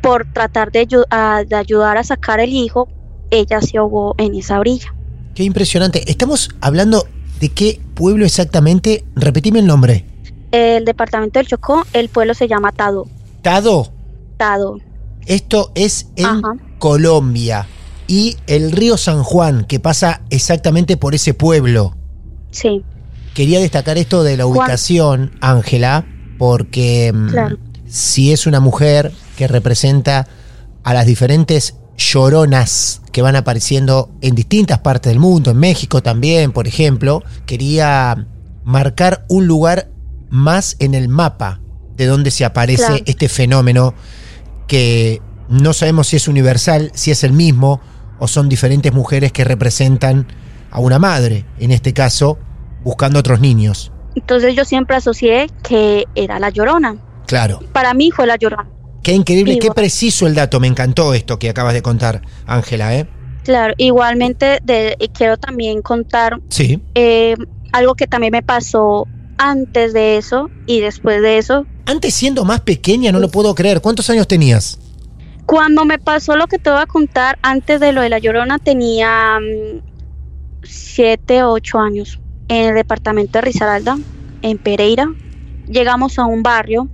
Por 0.01 0.31
tratar 0.33 0.71
de, 0.71 0.87
ayu- 0.87 1.05
a- 1.09 1.43
de 1.47 1.55
ayudar 1.55 1.97
a 1.97 2.03
sacar 2.03 2.39
el 2.39 2.51
hijo, 2.51 2.87
ella 3.29 3.61
se 3.61 3.77
ahogó 3.77 4.15
en 4.17 4.35
esa 4.35 4.59
orilla. 4.59 4.93
Qué 5.35 5.43
impresionante. 5.43 6.09
Estamos 6.11 6.49
hablando 6.59 7.05
de 7.39 7.49
qué 7.49 7.79
pueblo 7.93 8.25
exactamente. 8.25 9.05
Repetime 9.15 9.59
el 9.59 9.67
nombre. 9.67 10.05
El 10.51 10.83
departamento 10.83 11.39
del 11.39 11.47
Chocó, 11.47 11.85
el 11.93 12.09
pueblo 12.09 12.33
se 12.33 12.47
llama 12.47 12.71
Tado. 12.73 13.07
Tado. 13.41 13.93
Tado. 14.37 14.77
Esto 15.25 15.71
es 15.75 16.07
en 16.17 16.25
Ajá. 16.25 16.55
Colombia. 16.79 17.67
Y 18.07 18.37
el 18.47 18.71
río 18.71 18.97
San 18.97 19.23
Juan, 19.23 19.65
que 19.65 19.79
pasa 19.79 20.21
exactamente 20.29 20.97
por 20.97 21.15
ese 21.15 21.33
pueblo. 21.33 21.95
Sí, 22.51 22.83
Quería 23.33 23.61
destacar 23.61 23.97
esto 23.97 24.23
de 24.23 24.35
la 24.35 24.45
ubicación, 24.45 25.31
Ángela, 25.39 26.05
porque 26.37 27.13
mm, 27.13 27.29
Claro. 27.29 27.57
si 27.87 28.33
es 28.33 28.45
una 28.45 28.59
mujer 28.59 29.13
que 29.37 29.47
representa 29.47 30.27
a 30.83 30.93
las 30.93 31.05
diferentes 31.05 31.75
lloronas 31.97 33.01
que 33.13 33.21
van 33.21 33.37
apareciendo 33.37 34.11
en 34.19 34.35
distintas 34.35 34.79
partes 34.79 35.11
del 35.11 35.19
mundo, 35.19 35.51
en 35.51 35.57
México 35.59 36.03
también, 36.03 36.51
por 36.51 36.67
ejemplo, 36.67 37.23
quería 37.45 38.27
marcar 38.65 39.25
un 39.29 39.47
lugar 39.47 39.89
más 40.29 40.75
en 40.79 40.93
el 40.93 41.07
mapa 41.07 41.61
de 41.95 42.07
donde 42.07 42.31
se 42.31 42.43
aparece 42.43 42.83
Claro. 42.85 43.03
este 43.05 43.29
fenómeno 43.29 43.93
que 44.67 45.21
no 45.51 45.73
sabemos 45.73 46.07
si 46.07 46.15
es 46.15 46.27
universal, 46.27 46.91
si 46.95 47.11
es 47.11 47.23
el 47.23 47.33
mismo 47.33 47.79
o 48.19 48.27
son 48.27 48.49
diferentes 48.49 48.93
mujeres 48.93 49.31
que 49.31 49.43
representan 49.43 50.27
a 50.71 50.79
una 50.79 50.97
madre, 50.99 51.45
en 51.59 51.71
este 51.71 51.93
caso, 51.93 52.37
buscando 52.83 53.19
otros 53.19 53.39
niños. 53.41 53.91
entonces 54.15 54.55
yo 54.55 54.65
siempre 54.65 54.95
asocié 54.95 55.47
que 55.63 56.05
era 56.15 56.39
la 56.39 56.49
llorona. 56.49 56.95
Claro. 57.27 57.59
Para 57.73 57.93
mí 57.93 58.11
fue 58.11 58.25
la 58.27 58.35
llorona. 58.37 58.67
Qué 59.03 59.13
increíble, 59.13 59.57
qué 59.59 59.71
preciso 59.71 60.27
el 60.27 60.35
dato. 60.35 60.59
Me 60.59 60.67
encantó 60.67 61.13
esto 61.13 61.39
que 61.39 61.49
acabas 61.49 61.73
de 61.73 61.81
contar, 61.81 62.21
Ángela, 62.45 62.95
¿eh? 62.95 63.07
Claro, 63.43 63.73
igualmente 63.77 64.59
de, 64.63 64.95
y 64.99 65.07
quiero 65.09 65.37
también 65.37 65.81
contar 65.81 66.39
Sí. 66.49 66.79
eh, 66.93 67.35
algo 67.71 67.95
que 67.95 68.05
también 68.05 68.31
me 68.31 68.43
pasó 68.43 69.07
antes 69.39 69.93
de 69.93 70.17
eso 70.17 70.49
y 70.67 70.81
después 70.81 71.21
de 71.21 71.39
eso. 71.39 71.65
Antes 71.85 72.13
siendo 72.13 72.45
más 72.45 72.59
pequeña, 72.61 73.11
no 73.11 73.19
lo 73.19 73.29
puedo 73.31 73.55
creer. 73.55 73.81
¿Cuántos 73.81 74.09
años 74.11 74.27
tenías? 74.27 74.77
Cuando 75.51 75.83
me 75.83 75.99
pasó 75.99 76.37
lo 76.37 76.47
que 76.47 76.59
te 76.59 76.69
voy 76.69 76.79
a 76.79 76.85
contar 76.85 77.37
antes 77.41 77.81
de 77.81 77.91
lo 77.91 77.99
de 77.99 78.07
la 78.07 78.19
llorona 78.19 78.57
tenía 78.57 79.37
7 80.63 81.43
o 81.43 81.51
8 81.51 81.77
años 81.77 82.21
en 82.47 82.69
el 82.69 82.75
departamento 82.75 83.37
de 83.37 83.41
Risaralda, 83.41 83.97
en 84.41 84.59
Pereira. 84.59 85.13
Llegamos 85.65 86.17
a 86.19 86.25
un 86.25 86.41
barrio 86.41 86.87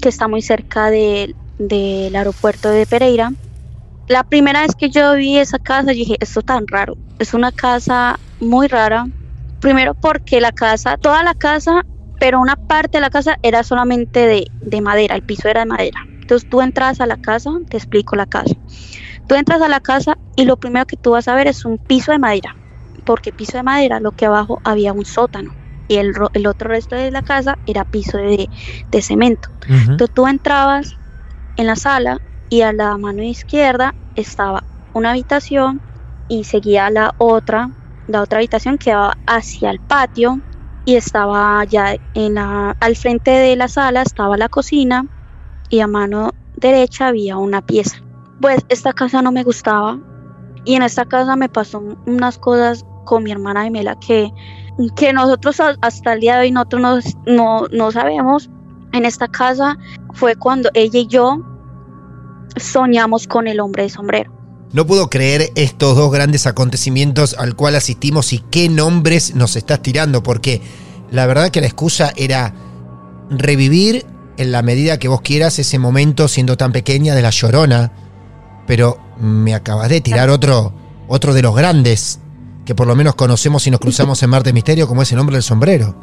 que 0.00 0.08
está 0.08 0.26
muy 0.26 0.40
cerca 0.40 0.88
de- 0.88 1.36
del 1.58 2.16
aeropuerto 2.16 2.70
de 2.70 2.86
Pereira. 2.86 3.30
La 4.06 4.24
primera 4.24 4.62
vez 4.62 4.74
que 4.74 4.88
yo 4.88 5.14
vi 5.14 5.36
esa 5.36 5.58
casa, 5.58 5.90
dije, 5.90 6.16
esto 6.18 6.40
tan 6.40 6.66
raro. 6.66 6.94
Es 7.18 7.34
una 7.34 7.52
casa 7.52 8.16
muy 8.40 8.68
rara. 8.68 9.04
Primero 9.58 9.92
porque 9.94 10.40
la 10.40 10.52
casa, 10.52 10.96
toda 10.96 11.22
la 11.22 11.34
casa, 11.34 11.82
pero 12.18 12.40
una 12.40 12.56
parte 12.56 12.96
de 12.96 13.02
la 13.02 13.10
casa 13.10 13.36
era 13.42 13.62
solamente 13.64 14.26
de, 14.26 14.46
de 14.60 14.80
madera, 14.80 15.14
el 15.14 15.20
piso 15.24 15.48
era 15.50 15.60
de 15.60 15.66
madera. 15.66 16.08
Entonces 16.28 16.46
tú 16.46 16.60
entras 16.60 17.00
a 17.00 17.06
la 17.06 17.16
casa, 17.16 17.50
te 17.70 17.78
explico 17.78 18.14
la 18.14 18.26
casa. 18.26 18.54
Tú 19.26 19.34
entras 19.34 19.62
a 19.62 19.68
la 19.68 19.80
casa 19.80 20.18
y 20.36 20.44
lo 20.44 20.58
primero 20.58 20.84
que 20.84 20.98
tú 20.98 21.12
vas 21.12 21.26
a 21.26 21.34
ver 21.34 21.46
es 21.46 21.64
un 21.64 21.78
piso 21.86 22.12
de 22.12 22.18
madera, 22.18 22.54
porque 23.06 23.32
piso 23.32 23.56
de 23.56 23.62
madera, 23.62 23.98
lo 23.98 24.12
que 24.12 24.26
abajo 24.26 24.60
había 24.62 24.92
un 24.92 25.06
sótano 25.06 25.56
y 25.86 25.96
el, 25.96 26.14
ro- 26.14 26.28
el 26.34 26.46
otro 26.46 26.68
resto 26.68 26.96
de 26.96 27.10
la 27.10 27.22
casa 27.22 27.58
era 27.64 27.86
piso 27.86 28.18
de, 28.18 28.50
de 28.90 29.00
cemento. 29.02 29.48
Ujú. 29.66 29.92
Entonces 29.92 30.12
tú 30.12 30.26
entrabas 30.26 30.98
en 31.56 31.66
la 31.66 31.76
sala 31.76 32.18
y 32.50 32.60
a 32.60 32.74
la 32.74 32.98
mano 32.98 33.22
izquierda 33.22 33.94
estaba 34.14 34.64
una 34.92 35.12
habitación 35.12 35.80
y 36.28 36.44
seguía 36.44 36.90
la 36.90 37.14
otra, 37.16 37.70
la 38.06 38.20
otra 38.20 38.40
habitación 38.40 38.76
que 38.76 38.90
daba 38.90 39.14
hacia 39.24 39.70
el 39.70 39.80
patio 39.80 40.40
y 40.84 40.96
estaba 40.96 41.64
ya 41.64 41.96
en 42.12 42.34
la, 42.34 42.76
al 42.80 42.96
frente 42.96 43.30
de 43.30 43.56
la 43.56 43.68
sala 43.68 44.02
estaba 44.02 44.36
la 44.36 44.50
cocina 44.50 45.04
y 45.70 45.80
a 45.80 45.86
mano 45.86 46.32
derecha 46.56 47.08
había 47.08 47.36
una 47.36 47.64
pieza. 47.64 47.96
Pues 48.40 48.64
esta 48.68 48.92
casa 48.92 49.22
no 49.22 49.32
me 49.32 49.44
gustaba 49.44 49.98
y 50.64 50.74
en 50.74 50.82
esta 50.82 51.04
casa 51.04 51.36
me 51.36 51.48
pasó 51.48 51.82
unas 52.06 52.38
cosas 52.38 52.84
con 53.04 53.24
mi 53.24 53.30
hermana 53.30 53.64
Gemela 53.64 53.98
que, 53.98 54.30
que 54.96 55.12
nosotros 55.12 55.60
hasta 55.80 56.12
el 56.12 56.20
día 56.20 56.36
de 56.36 56.42
hoy 56.42 56.50
nosotros 56.50 57.16
no, 57.26 57.66
no 57.72 57.90
sabemos. 57.90 58.50
En 58.92 59.04
esta 59.04 59.28
casa 59.28 59.76
fue 60.14 60.36
cuando 60.36 60.70
ella 60.74 61.00
y 61.00 61.06
yo 61.06 61.42
soñamos 62.56 63.26
con 63.26 63.46
el 63.48 63.60
hombre 63.60 63.84
de 63.84 63.90
sombrero. 63.90 64.32
No 64.72 64.86
puedo 64.86 65.08
creer 65.08 65.50
estos 65.54 65.96
dos 65.96 66.12
grandes 66.12 66.46
acontecimientos 66.46 67.34
al 67.38 67.56
cual 67.56 67.74
asistimos 67.74 68.32
y 68.34 68.40
qué 68.50 68.68
nombres 68.68 69.34
nos 69.34 69.56
estás 69.56 69.80
tirando, 69.80 70.22
porque 70.22 70.60
la 71.10 71.26
verdad 71.26 71.50
que 71.50 71.62
la 71.62 71.66
excusa 71.66 72.12
era 72.16 72.54
revivir 73.30 74.04
en 74.38 74.52
la 74.52 74.62
medida 74.62 74.98
que 74.98 75.08
vos 75.08 75.20
quieras 75.20 75.58
ese 75.58 75.78
momento 75.78 76.28
siendo 76.28 76.56
tan 76.56 76.72
pequeña 76.72 77.14
de 77.14 77.22
la 77.22 77.30
llorona, 77.30 77.92
pero 78.66 78.98
me 79.20 79.54
acabas 79.54 79.88
de 79.88 80.00
tirar 80.00 80.30
otro, 80.30 80.72
otro 81.08 81.34
de 81.34 81.42
los 81.42 81.54
grandes 81.54 82.20
que 82.64 82.74
por 82.74 82.86
lo 82.86 82.94
menos 82.94 83.14
conocemos 83.14 83.66
y 83.66 83.70
nos 83.70 83.80
cruzamos 83.80 84.22
en 84.22 84.30
Marte 84.30 84.52
Misterio, 84.52 84.86
como 84.86 85.02
es 85.02 85.10
el 85.10 85.18
hombre 85.18 85.36
del 85.36 85.42
sombrero. 85.42 85.94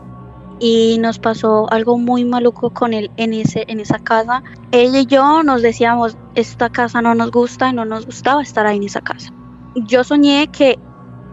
Y 0.59 0.97
nos 0.99 1.19
pasó 1.19 1.71
algo 1.71 1.97
muy 1.97 2.25
maluco 2.25 2.71
con 2.71 2.93
él 2.93 3.11
en, 3.17 3.33
ese, 3.33 3.65
en 3.67 3.79
esa 3.79 3.99
casa. 3.99 4.41
Ella 4.71 4.99
y 4.99 5.05
yo 5.05 5.43
nos 5.43 5.61
decíamos, 5.61 6.17
esta 6.33 6.69
casa 6.69 7.01
no 7.01 7.13
nos 7.13 7.31
gusta 7.31 7.69
y 7.69 7.73
no 7.73 7.85
nos 7.85 8.05
gustaba 8.05 8.41
estar 8.41 8.65
ahí 8.65 8.77
en 8.77 8.83
esa 8.83 9.01
casa. 9.01 9.31
Yo 9.75 10.03
soñé 10.03 10.47
que 10.47 10.79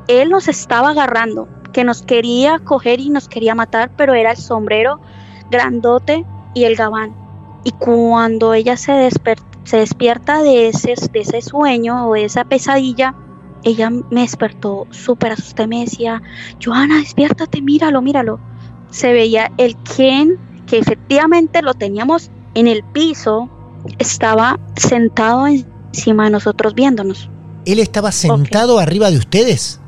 él 0.07 0.29
nos 0.29 0.49
estaba 0.49 0.91
agarrando, 0.91 1.49
que 1.73 1.83
nos 1.83 2.03
quería 2.03 2.59
coger 2.59 3.01
y 3.01 3.11
nos 3.11 3.29
quería 3.29 3.55
matar, 3.55 3.91
pero 3.97 4.15
era 4.15 4.33
el 4.33 4.37
sombrero 4.37 5.01
grandote 5.51 6.27
y 6.55 6.65
el 6.65 6.77
gabán. 6.77 7.15
Y 7.65 7.71
cuando 7.73 8.55
ella 8.55 8.77
se, 8.77 9.09
se 9.65 9.77
despierta 9.77 10.43
de 10.43 10.69
ese, 10.69 10.95
de 11.13 11.21
ese 11.21 11.43
sueño 11.43 12.09
o 12.09 12.15
de 12.15 12.25
esa 12.25 12.45
pesadilla, 12.45 13.15
ella 13.63 13.91
me 13.91 14.23
despertó 14.23 14.87
súper 14.91 15.33
asustada. 15.33 15.69
Me 15.69 15.81
decía, 15.81 16.23
Joana, 16.63 16.99
despiértate, 16.99 17.63
míralo, 17.63 18.03
míralo. 18.03 18.41
Se 18.91 19.13
veía 19.13 19.53
el 19.59 19.77
Ken, 19.77 20.39
que 20.67 20.79
efectivamente 20.79 21.63
lo 21.63 21.75
teníamos 21.75 22.31
en 22.55 22.67
el 22.67 22.83
piso, 22.83 23.49
estaba 23.99 24.59
sentado 24.77 25.47
encima 25.47 26.25
de 26.25 26.31
nosotros 26.31 26.75
viéndonos. 26.75 27.31
¿Él 27.65 27.79
estaba 27.79 28.11
sentado 28.11 28.81
arriba 28.81 29.11
de 29.11 29.19
ustedes? 29.19 29.81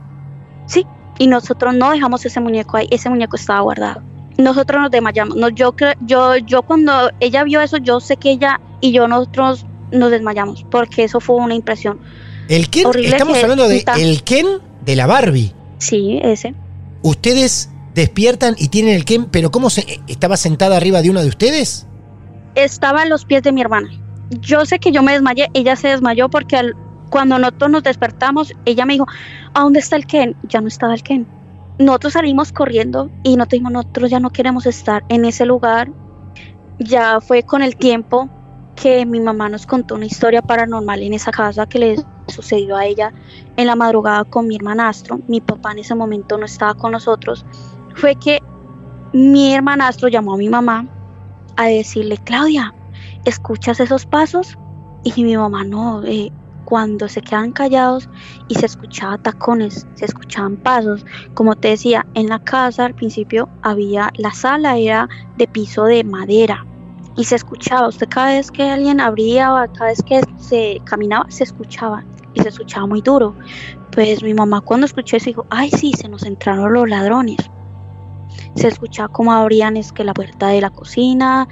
Sí, 0.67 0.87
y 1.19 1.27
nosotros 1.27 1.75
no 1.75 1.91
dejamos 1.91 2.25
ese 2.25 2.41
muñeco 2.41 2.77
ahí, 2.77 2.87
ese 2.91 3.11
muñeco 3.11 3.37
estaba 3.37 3.61
guardado 3.61 4.14
nosotros 4.37 4.83
nos 4.83 4.91
desmayamos. 4.91 5.37
No, 5.37 5.49
yo, 5.49 5.75
yo, 6.01 6.37
yo 6.37 6.63
cuando 6.63 7.11
ella 7.21 7.45
vio 7.45 7.61
eso, 7.61 7.77
yo 7.79 8.01
sé 8.01 8.17
que 8.17 8.31
ella 8.31 8.61
y 8.81 8.93
yo 8.93 9.07
nosotros 9.09 9.67
nos 9.93 10.11
desmayamos, 10.11 10.65
porque 10.71 11.05
eso 11.05 11.21
fue 11.21 11.37
una 11.37 11.55
impresión. 11.55 12.01
¿El 12.49 12.69
Ken? 12.69 12.87
Estamos 13.03 13.43
hablando 13.43 13.69
de 13.69 13.85
el 13.99 14.23
Ken 14.23 14.47
de 14.85 14.97
la 14.97 15.07
Barbie. 15.07 15.53
Sí, 15.79 16.21
ese. 16.23 16.55
Ustedes 17.03 17.71
despiertan 17.95 18.55
y 18.59 18.69
tienen 18.69 18.95
el 18.95 19.05
Ken, 19.05 19.27
pero 19.27 19.51
¿cómo 19.51 19.71
se 19.71 20.01
estaba 20.09 20.37
sentada 20.37 20.77
arriba 20.77 21.01
de 21.01 21.11
uno 21.11 21.23
de 21.23 21.29
ustedes? 21.29 21.87
Estaba 22.55 23.03
a 23.03 23.07
los 23.07 23.25
pies 23.25 23.43
de 23.43 23.53
mi 23.53 23.61
hermana. 23.61 23.89
Yo 24.41 24.67
sé 24.67 24.79
que 24.79 24.91
yo 24.91 25.03
me 25.03 25.13
desmayé, 25.13 25.49
ella 25.55 25.77
se 25.77 25.89
desmayó 25.89 26.29
porque 26.29 26.73
cuando 27.11 27.39
nosotros 27.39 27.71
nos 27.71 27.83
despertamos, 27.83 28.53
ella 28.65 28.85
me 28.85 28.95
dijo, 28.95 29.07
¿a 29.55 29.61
dónde 29.61 29.81
está 29.81 29.97
el 29.97 30.07
Ken? 30.07 30.35
Ya 30.49 30.61
no 30.61 30.69
estaba 30.69 30.95
el 30.95 31.03
Ken 31.03 31.27
nosotros 31.79 32.13
salimos 32.13 32.53
corriendo 32.53 33.11
y 33.23 33.37
no 33.37 33.47
dijimos, 33.47 33.73
nosotros 33.73 34.11
ya 34.11 34.21
no 34.21 34.31
queremos 34.31 34.67
estar 34.67 35.05
en 35.09 35.25
ese 35.25 35.45
lugar. 35.45 35.91
Ya 36.79 37.21
fue 37.21 37.43
con 37.43 37.63
el 37.63 37.77
tiempo 37.77 38.29
que 38.75 39.07
mi 39.07 39.21
mamá 39.21 39.49
nos 39.49 39.67
contó 39.67 39.95
una 39.95 40.07
historia 40.07 40.43
paranormal 40.43 41.03
en 41.03 41.15
esa 41.15 41.31
casa 41.31 41.67
que 41.67 41.79
le 41.79 41.97
sucedió 42.29 42.77
a 42.77 42.87
ella 42.87 43.13
en 43.57 43.67
la 43.67 43.77
madrugada 43.77 44.25
con 44.25 44.47
mi 44.47 44.57
hermanastro. 44.57 45.21
Mi 45.29 45.41
papá 45.41 45.73
en 45.73 45.81
ese 45.81 45.95
momento 45.95 46.39
no 46.39 46.45
estaba 46.45 46.75
con 46.75 46.93
nosotros. 46.93 47.45
Fue 47.95 48.17
que 48.17 48.41
mi 49.13 49.55
hermanastro 49.55 50.09
llamó 50.09 50.35
a 50.35 50.39
mi 50.39 50.49
mamá 50.49 50.87
a 51.57 51.67
decirle, 51.67 52.19
Claudia, 52.19 52.75
¿escuchas 53.25 53.81
esos 53.81 54.07
pasos? 54.07 54.59
Y 55.05 55.23
mi 55.23 55.37
mamá 55.37 55.65
no, 55.65 56.03
eh, 56.05 56.33
cuando 56.65 57.09
se 57.09 57.23
quedan 57.23 57.53
callados 57.53 58.09
y 58.49 58.55
se 58.55 58.67
escuchaba 58.67 59.19
tacones, 59.19 59.87
se 59.95 60.05
escuchaban 60.05 60.57
pasos. 60.57 61.05
Como 61.35 61.55
te 61.55 61.69
decía, 61.69 62.07
en 62.15 62.29
la 62.29 62.39
casa 62.39 62.87
al 62.87 62.95
principio 62.95 63.49
había 63.63 64.11
la 64.17 64.33
sala 64.33 64.77
era 64.77 65.09
de 65.37 65.47
piso 65.47 65.85
de 65.85 66.05
madera 66.05 66.67
y 67.17 67.25
se 67.25 67.37
escuchaba. 67.37 67.89
Usted 67.89 68.09
cada 68.09 68.29
vez 68.29 68.51
que 68.51 68.69
alguien 68.69 69.01
abría, 69.01 69.69
cada 69.75 69.87
vez 69.87 70.03
que 70.03 70.21
se 70.39 70.81
caminaba, 70.85 71.27
se 71.31 71.45
escuchaba 71.45 72.05
y 72.35 72.41
se 72.43 72.49
escuchaba 72.49 72.87
muy 72.87 73.01
duro. 73.01 73.35
Pues 73.93 74.23
mi 74.23 74.35
mamá 74.35 74.61
cuando 74.61 74.87
escuchó 74.87 75.17
eso 75.17 75.27
dijo, 75.27 75.47
ay 75.51 75.71
sí, 75.71 75.93
se 75.93 76.09
nos 76.09 76.25
entraron 76.25 76.73
los 76.73 76.89
ladrones. 76.89 77.39
Se 78.57 78.69
escuchaba 78.69 79.09
como 79.09 79.33
abrían 79.33 79.77
es 79.77 79.93
que 79.93 80.05
la 80.05 80.15
puerta 80.15 80.49
de 80.49 80.61
la 80.61 80.71
cocina 80.71 81.49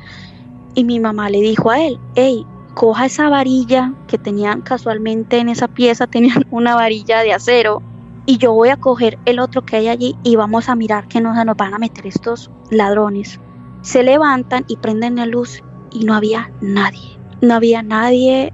y 0.74 0.84
mi 0.84 1.00
mamá 1.00 1.28
le 1.28 1.40
dijo 1.40 1.70
a 1.70 1.80
él, 1.80 1.98
hey, 2.14 2.46
coja 2.74 3.06
esa 3.06 3.28
varilla 3.28 3.94
que 4.06 4.18
tenían 4.18 4.62
casualmente 4.62 5.38
en 5.38 5.48
esa 5.48 5.68
pieza, 5.68 6.06
tenían 6.08 6.46
una 6.50 6.74
varilla 6.74 7.20
de 7.20 7.32
acero, 7.32 7.82
y 8.24 8.38
yo 8.38 8.52
voy 8.52 8.68
a 8.68 8.76
coger 8.76 9.18
el 9.24 9.40
otro 9.40 9.64
que 9.64 9.76
hay 9.76 9.88
allí 9.88 10.16
y 10.22 10.36
vamos 10.36 10.68
a 10.68 10.76
mirar 10.76 11.08
que 11.08 11.20
nos, 11.20 11.34
nos 11.44 11.56
van 11.56 11.74
a 11.74 11.78
meter 11.78 12.06
estos 12.06 12.50
ladrones. 12.70 13.40
Se 13.80 14.04
levantan 14.04 14.64
y 14.68 14.76
prenden 14.76 15.16
la 15.16 15.26
luz 15.26 15.62
y 15.90 16.04
no 16.04 16.14
había 16.14 16.52
nadie. 16.60 17.18
No 17.40 17.54
había 17.54 17.82
nadie, 17.82 18.52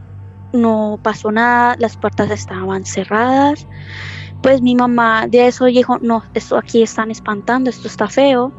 no 0.55 0.99
pasó 1.03 1.31
nada, 1.31 1.77
las 1.79 1.99
puertas 1.99 2.31
estaban 2.31 2.87
cerradas. 2.87 3.67
Pues 4.43 4.63
mi 4.63 4.75
mamá 4.75 5.27
de 5.29 5.49
eso 5.49 5.67
dijo, 5.67 5.99
no, 5.99 6.23
esto 6.33 6.57
aquí 6.57 6.83
están 6.83 7.11
espantando, 7.11 7.69
esto 7.69 7.89
está 7.89 8.09
feo 8.09 8.53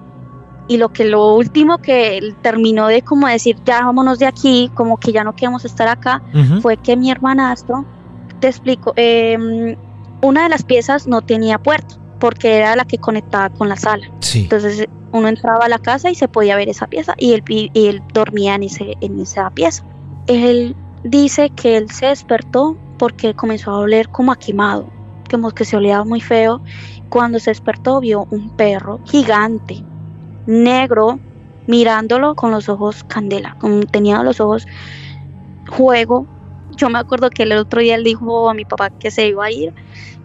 y 0.69 0.77
lo 0.77 0.93
que 0.93 1.03
lo 1.03 1.34
último 1.34 1.79
que 1.79 2.34
terminó 2.43 2.88
de 2.88 3.01
como 3.01 3.27
decir 3.27 3.58
ya 3.65 3.84
vámonos 3.84 4.19
de 4.19 4.27
aquí, 4.27 4.71
como 4.75 4.97
que 4.97 5.12
ya 5.12 5.23
no 5.23 5.36
queremos 5.36 5.65
estar 5.65 5.88
acá, 5.88 6.21
fue 6.62 6.77
que 6.77 6.95
mi 6.95 7.10
hermanastro, 7.10 7.86
te 8.39 8.47
explico, 8.47 8.93
em, 8.95 9.75
una 10.21 10.43
de 10.43 10.49
las 10.49 10.63
piezas 10.63 11.08
no 11.08 11.21
tenía 11.21 11.58
puerta 11.58 11.95
porque 12.19 12.58
era 12.58 12.75
la 12.75 12.86
que 12.86 12.99
conectaba 12.99 13.49
con 13.49 13.67
la 13.67 13.77
sala. 13.77 14.12
Entonces 14.34 14.86
uno 15.12 15.27
entraba 15.27 15.65
a 15.65 15.69
la 15.69 15.79
casa 15.79 16.12
y 16.12 16.15
se 16.15 16.27
podía 16.27 16.55
ver 16.55 16.69
esa 16.69 16.86
pieza 16.86 17.15
y 17.17 17.34
él, 17.34 17.43
y 17.47 17.88
él 17.88 18.03
dormía 18.13 18.53
en, 18.53 18.63
ese, 18.63 18.95
en 19.01 19.19
esa 19.19 19.49
pieza. 19.49 19.84
Él 20.27 20.75
dice 21.03 21.49
que 21.49 21.77
él 21.77 21.89
se 21.89 22.08
despertó 22.08 22.77
porque 22.99 23.34
comenzó 23.34 23.71
a 23.71 23.79
oler 23.79 24.10
como 24.10 24.32
a 24.32 24.36
quemado, 24.36 24.88
como 25.32 25.49
que 25.49 25.65
se 25.65 25.77
olía 25.77 26.03
muy 26.03 26.21
feo. 26.21 26.62
Cuando 27.10 27.39
se 27.39 27.49
despertó 27.49 27.99
vio 28.01 28.27
un 28.29 28.51
perro 28.51 28.99
gigante, 29.05 29.84
negro, 30.49 31.19
mirándolo 31.67 32.33
con 32.33 32.51
los 32.51 32.67
ojos 32.69 33.03
candela, 33.03 33.55
como 33.59 33.81
tenía 33.81 34.23
los 34.23 34.39
ojos 34.39 34.65
juego. 35.69 36.25
Yo 36.75 36.89
me 36.89 36.97
acuerdo 36.97 37.29
que 37.29 37.43
el 37.43 37.51
otro 37.53 37.81
día 37.81 37.95
él 37.95 38.03
dijo 38.03 38.49
a 38.49 38.53
mi 38.53 38.65
papá 38.65 38.89
que 38.89 39.12
se 39.12 39.27
iba 39.27 39.45
a 39.45 39.51
ir, 39.51 39.73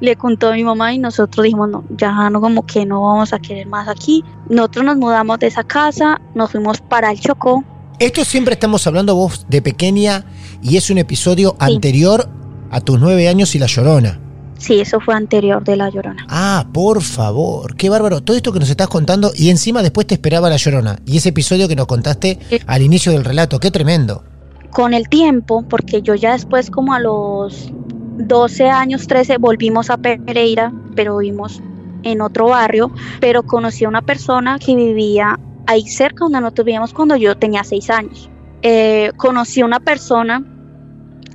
le 0.01 0.17
contó 0.17 0.49
a 0.49 0.55
mi 0.55 0.65
mamá 0.65 0.95
y 0.95 0.99
nosotros 0.99 1.45
dijimos, 1.45 1.69
no, 1.69 1.85
ya 1.91 2.31
no, 2.31 2.41
como 2.41 2.65
que 2.65 2.87
no 2.87 3.03
vamos 3.03 3.33
a 3.33 3.39
querer 3.39 3.67
más 3.67 3.87
aquí. 3.89 4.25
Nosotros 4.49 4.85
nos 4.87 4.97
mudamos 4.97 5.39
de 5.41 5.49
esa 5.49 5.65
casa, 5.65 6.21
nos 6.35 6.53
fuimos 6.53 6.81
para 6.81 7.11
el 7.11 7.21
Chocó. 7.21 7.63
Esto 7.99 8.25
siempre 8.25 8.55
estamos 8.55 8.87
hablando 8.87 9.15
vos 9.15 9.47
de 9.49 9.63
pequeña 9.63 10.25
y 10.63 10.77
es 10.77 10.91
un 10.91 10.99
episodio 10.99 11.57
anterior 11.59 12.29
a 12.71 12.81
tus 12.81 12.99
nueve 12.99 13.29
años 13.29 13.55
y 13.55 13.59
la 13.59 13.67
llorona. 13.67 14.24
Sí, 14.59 14.81
eso 14.81 15.01
fue 15.01 15.15
anterior 15.15 15.63
de 15.65 15.77
La 15.77 15.91
Llorona. 15.91 16.27
Ah, 16.29 16.67
por 16.73 17.03
favor, 17.03 17.77
qué 17.77 17.91
bárbaro. 17.91 18.23
Todo 18.23 18.37
esto 18.37 18.53
que 18.53 18.61
nos 18.61 18.71
estás 18.71 18.89
contando 18.89 19.33
y 19.35 19.51
encima 19.51 19.83
después 19.83 20.07
te 20.07 20.15
esperaba 20.15 20.49
La 20.49 20.57
Llorona. 20.57 20.99
Y 21.05 21.19
ese 21.19 21.31
episodio 21.31 21.69
que 21.69 21.77
nos 21.77 21.87
contaste 21.87 22.39
al 22.67 22.83
inicio 22.83 23.13
del 23.13 23.25
relato, 23.25 23.59
qué 23.61 23.71
tremendo. 23.71 24.25
Con 24.71 24.95
el 24.95 25.09
tiempo, 25.09 25.65
porque 25.69 26.03
yo 26.03 26.15
ya 26.15 26.33
después 26.33 26.71
como 26.71 26.95
a 26.95 27.01
los 27.01 27.73
12 28.19 28.69
años, 28.69 29.07
13, 29.07 29.39
volvimos 29.39 29.91
a 29.91 29.97
Pereira, 29.99 30.73
pero 30.95 31.19
vimos 31.19 31.61
en 32.03 32.21
otro 32.21 32.49
barrio, 32.49 32.91
pero 33.21 33.43
conocí 33.43 33.85
a 33.85 33.89
una 33.89 34.03
persona 34.03 34.59
que 34.59 34.75
vivía 34.75 35.39
ahí 35.67 35.87
cerca 35.87 36.25
donde 36.25 36.41
nosotros 36.41 36.67
vivíamos 36.67 36.93
cuando 36.93 37.17
yo 37.17 37.37
tenía 37.37 37.65
6 37.65 37.91
años. 37.91 38.31
Eh, 38.63 39.13
conocí 39.17 39.61
a 39.61 39.67
una 39.67 39.81
persona 39.81 40.45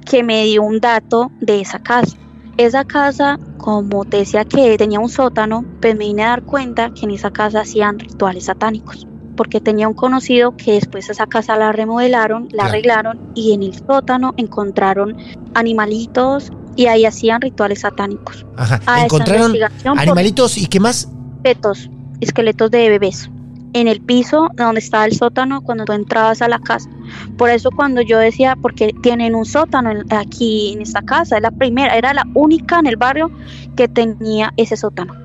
que 0.06 0.24
me 0.24 0.46
dio 0.46 0.64
un 0.64 0.80
dato 0.80 1.32
de 1.40 1.62
esa 1.62 1.80
casa 1.80 2.18
esa 2.60 2.84
casa, 2.84 3.40
como 3.58 4.04
te 4.04 4.18
decía 4.18 4.44
que 4.44 4.78
tenía 4.78 5.00
un 5.00 5.08
sótano, 5.08 5.64
pues 5.82 5.96
me 5.96 6.06
vine 6.06 6.24
a 6.24 6.30
dar 6.30 6.44
cuenta 6.44 6.92
que 6.94 7.06
en 7.06 7.12
esa 7.12 7.32
casa 7.32 7.62
hacían 7.62 7.98
rituales 8.00 8.46
satánicos. 8.46 9.08
Porque 9.38 9.62
tenía 9.62 9.88
un 9.88 9.94
conocido 9.94 10.58
que 10.58 10.74
después 10.74 11.10
esa 11.10 11.26
casa 11.26 11.56
la 11.56 11.72
remodelaron, 11.72 12.50
la 12.52 12.66
arreglaron 12.66 13.32
y 13.34 13.54
en 13.54 13.64
el 13.64 13.74
sótano 13.74 14.34
encontraron 14.36 15.16
animalitos 15.54 16.52
y 16.76 16.88
ahí 16.88 17.06
hacían 17.06 17.40
rituales 17.40 17.80
satánicos. 17.80 18.46
Ajá. 18.58 19.04
¿Encontraron 19.04 19.54
animalitos 19.96 20.58
y 20.58 20.68
qué 20.68 20.82
más? 20.82 21.10
Fetos, 21.42 21.90
esqueletos 22.20 22.70
de 22.72 22.90
bebés. 22.90 23.30
En 23.74 23.88
el 23.88 24.02
piso 24.02 24.50
donde 24.56 24.80
estaba 24.80 25.06
el 25.06 25.16
sótano 25.16 25.62
cuando 25.62 25.86
tú 25.86 25.94
entrabas 25.94 26.42
a 26.42 26.48
la 26.48 26.60
casa. 26.60 26.90
Por 27.38 27.50
eso 27.50 27.70
cuando 27.72 28.02
yo 28.02 28.18
decía, 28.18 28.56
porque 28.62 28.94
tienen 29.02 29.36
un 29.36 29.46
sótano 29.46 29.92
aquí 30.10 30.74
en 30.74 30.82
esta 30.82 31.02
casa, 31.02 31.38
es 31.38 31.42
la 31.42 31.52
primera, 31.52 31.96
era 31.96 32.14
la 32.14 32.26
única 32.34 32.80
en 32.80 32.88
el 32.88 32.98
barrio 32.98 33.32
que 33.76 33.88
tenía 33.88 34.54
ese 34.58 34.78
sótano. 34.78 35.16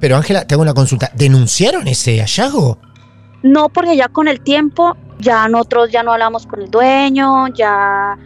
Pero 0.00 0.16
Ángela, 0.16 0.46
te 0.46 0.54
hago 0.54 0.62
una 0.62 0.74
consulta. 0.74 1.10
¿Denunciaron 1.14 1.86
ese 1.86 2.18
hallazgo? 2.20 2.78
No, 3.42 3.68
porque 3.68 3.96
ya 3.96 4.08
con 4.08 4.28
el 4.28 4.40
tiempo, 4.40 4.96
ya 5.18 5.48
nosotros 5.48 5.90
ya 5.90 6.02
no 6.02 6.12
hablamos 6.12 6.46
con 6.46 6.62
el 6.62 6.70
dueño, 6.70 7.48
ya, 7.48 8.18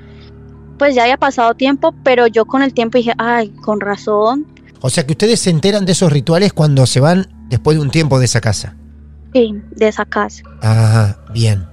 pues 0.78 0.94
ya 0.94 1.02
había 1.02 1.16
pasado 1.16 1.54
tiempo, 1.54 1.94
pero 2.04 2.26
yo 2.26 2.44
con 2.46 2.62
el 2.62 2.72
tiempo 2.74 2.98
dije, 2.98 3.12
ay, 3.18 3.50
con 3.50 3.80
razón. 3.80 4.46
O 4.80 4.90
sea 4.90 5.06
que 5.06 5.12
ustedes 5.12 5.40
se 5.40 5.50
enteran 5.50 5.86
de 5.86 5.92
esos 5.92 6.12
rituales 6.12 6.52
cuando 6.52 6.86
se 6.86 7.00
van 7.00 7.28
después 7.48 7.76
de 7.76 7.82
un 7.82 7.90
tiempo 7.90 8.18
de 8.18 8.26
esa 8.26 8.40
casa. 8.40 8.76
Sí, 9.34 9.54
de 9.72 9.88
esa 9.88 10.04
casa. 10.06 10.42
Ajá, 10.62 11.18
bien. 11.32 11.66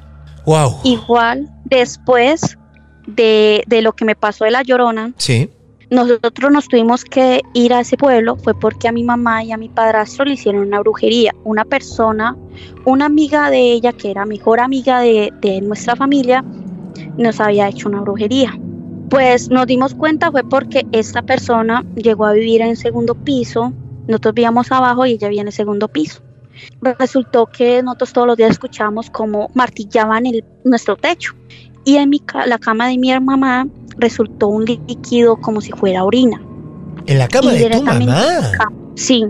Wow. 0.45 0.79
Igual, 0.83 1.47
después 1.65 2.57
de, 3.07 3.63
de 3.67 3.81
lo 3.81 3.93
que 3.93 4.03
me 4.03 4.15
pasó 4.15 4.45
de 4.45 4.51
la 4.51 4.63
llorona, 4.63 5.13
Sí. 5.17 5.49
nosotros 5.91 6.51
nos 6.51 6.67
tuvimos 6.67 7.03
que 7.05 7.41
ir 7.53 7.73
a 7.73 7.81
ese 7.81 7.97
pueblo 7.97 8.35
fue 8.37 8.59
porque 8.59 8.87
a 8.87 8.91
mi 8.91 9.03
mamá 9.03 9.43
y 9.43 9.51
a 9.51 9.57
mi 9.57 9.69
padrastro 9.69 10.25
le 10.25 10.33
hicieron 10.33 10.65
una 10.65 10.79
brujería. 10.79 11.33
Una 11.43 11.63
persona, 11.65 12.35
una 12.85 13.05
amiga 13.05 13.49
de 13.51 13.73
ella, 13.73 13.93
que 13.93 14.09
era 14.09 14.25
mejor 14.25 14.59
amiga 14.59 14.99
de, 15.01 15.31
de 15.41 15.61
nuestra 15.61 15.95
familia, 15.95 16.43
nos 17.17 17.39
había 17.39 17.67
hecho 17.67 17.89
una 17.89 18.01
brujería. 18.01 18.57
Pues 19.09 19.49
nos 19.49 19.67
dimos 19.67 19.93
cuenta 19.93 20.31
fue 20.31 20.43
porque 20.43 20.85
esta 20.93 21.21
persona 21.21 21.83
llegó 21.95 22.25
a 22.25 22.31
vivir 22.33 22.61
en 22.61 22.69
el 22.69 22.77
segundo 22.77 23.13
piso, 23.13 23.73
nosotros 24.07 24.33
vivíamos 24.33 24.71
abajo 24.71 25.05
y 25.05 25.11
ella 25.11 25.27
vivía 25.27 25.41
en 25.41 25.47
el 25.47 25.53
segundo 25.53 25.87
piso. 25.89 26.21
Resultó 26.81 27.45
que 27.45 27.81
nosotros 27.83 28.13
todos 28.13 28.27
los 28.27 28.37
días 28.37 28.51
escuchábamos 28.51 29.09
como 29.09 29.49
martillaban 29.53 30.25
el, 30.25 30.43
nuestro 30.63 30.95
techo 30.95 31.33
y 31.85 31.97
en 31.97 32.09
mi 32.09 32.21
la 32.45 32.57
cama 32.57 32.87
de 32.87 32.97
mi 32.97 33.17
mamá 33.19 33.67
resultó 33.97 34.47
un 34.47 34.65
líquido 34.65 35.37
como 35.37 35.61
si 35.61 35.71
fuera 35.71 36.03
orina. 36.03 36.41
¿En 37.05 37.17
la 37.17 37.27
cama 37.27 37.53
Y 37.53 37.59
de 37.59 37.69
tu 37.69 37.83
mamá? 37.83 38.21
Sí, 38.95 39.25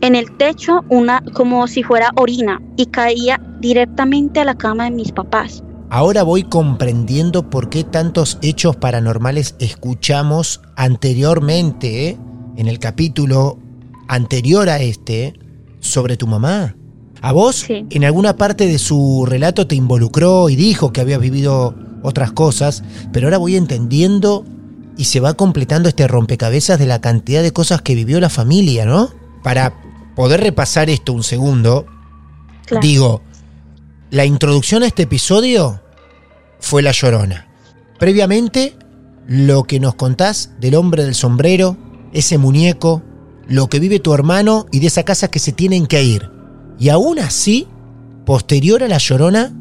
en 0.00 0.14
el 0.14 0.36
techo 0.36 0.84
una 0.88 1.22
como 1.32 1.66
si 1.66 1.82
fuera 1.82 2.10
orina 2.16 2.60
y 2.76 2.86
caía 2.86 3.40
directamente 3.60 4.40
a 4.40 4.44
la 4.44 4.56
cama 4.56 4.84
de 4.84 4.90
mis 4.90 5.12
papás. 5.12 5.62
Ahora 5.90 6.22
voy 6.22 6.42
comprendiendo 6.42 7.48
por 7.48 7.70
qué 7.70 7.82
tantos 7.82 8.38
hechos 8.42 8.76
paranormales 8.76 9.56
escuchamos 9.58 10.60
anteriormente, 10.76 12.08
¿eh? 12.08 12.18
en 12.56 12.68
el 12.68 12.78
capítulo 12.78 13.58
anterior 14.06 14.68
a 14.68 14.80
este, 14.80 15.34
sobre 15.80 16.16
tu 16.16 16.26
mamá. 16.26 16.74
¿A 17.20 17.32
vos 17.32 17.56
Sí. 17.66 17.86
en 17.90 18.04
alguna 18.04 18.36
parte 18.36 18.66
de 18.66 18.78
su 18.78 19.24
relato 19.26 19.66
te 19.66 19.74
involucró 19.74 20.48
y 20.48 20.56
dijo 20.56 20.92
que 20.92 21.00
habías 21.00 21.20
vivido 21.20 21.74
otras 22.02 22.30
cosas, 22.32 22.84
pero 23.12 23.26
ahora 23.26 23.38
voy 23.38 23.56
entendiendo 23.56 24.44
y 24.96 25.04
se 25.04 25.18
va 25.20 25.34
completando 25.34 25.88
este 25.88 26.06
rompecabezas 26.06 26.78
de 26.78 26.86
la 26.86 27.00
cantidad 27.00 27.42
de 27.42 27.52
cosas 27.52 27.82
que 27.82 27.94
vivió 27.96 28.20
la 28.20 28.28
familia, 28.30 28.84
¿no? 28.84 29.10
Para 29.42 29.74
poder 30.14 30.40
repasar 30.40 30.90
esto 30.90 31.12
un 31.12 31.22
segundo, 31.24 31.86
Claro. 32.66 32.86
Digo, 32.86 33.22
la 34.10 34.24
introducción 34.26 34.82
a 34.82 34.86
este 34.86 35.04
episodio 35.04 35.80
fue 36.60 36.82
La 36.82 36.92
Llorona. 36.92 37.48
Previamente, 37.98 38.76
lo 39.26 39.64
que 39.64 39.80
nos 39.80 39.94
contás 39.94 40.50
del 40.60 40.74
hombre 40.74 41.04
del 41.04 41.14
sombrero, 41.14 41.76
ese 42.12 42.36
muñeco, 42.38 43.02
lo 43.48 43.68
que 43.68 43.80
vive 43.80 43.98
tu 43.98 44.12
hermano 44.12 44.66
y 44.70 44.80
de 44.80 44.88
esa 44.88 45.04
casa 45.04 45.30
que 45.30 45.38
se 45.38 45.52
tienen 45.52 45.86
que 45.86 46.02
ir. 46.02 46.30
Y 46.78 46.90
aún 46.90 47.18
así, 47.18 47.66
posterior 48.26 48.84
a 48.84 48.88
La 48.88 48.98
Llorona, 48.98 49.52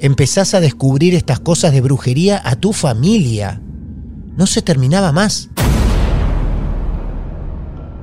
empezás 0.00 0.54
a 0.54 0.60
descubrir 0.60 1.14
estas 1.14 1.38
cosas 1.38 1.72
de 1.72 1.82
brujería 1.82 2.40
a 2.42 2.56
tu 2.56 2.72
familia. 2.72 3.60
No 4.36 4.46
se 4.46 4.62
terminaba 4.62 5.12
más. 5.12 5.50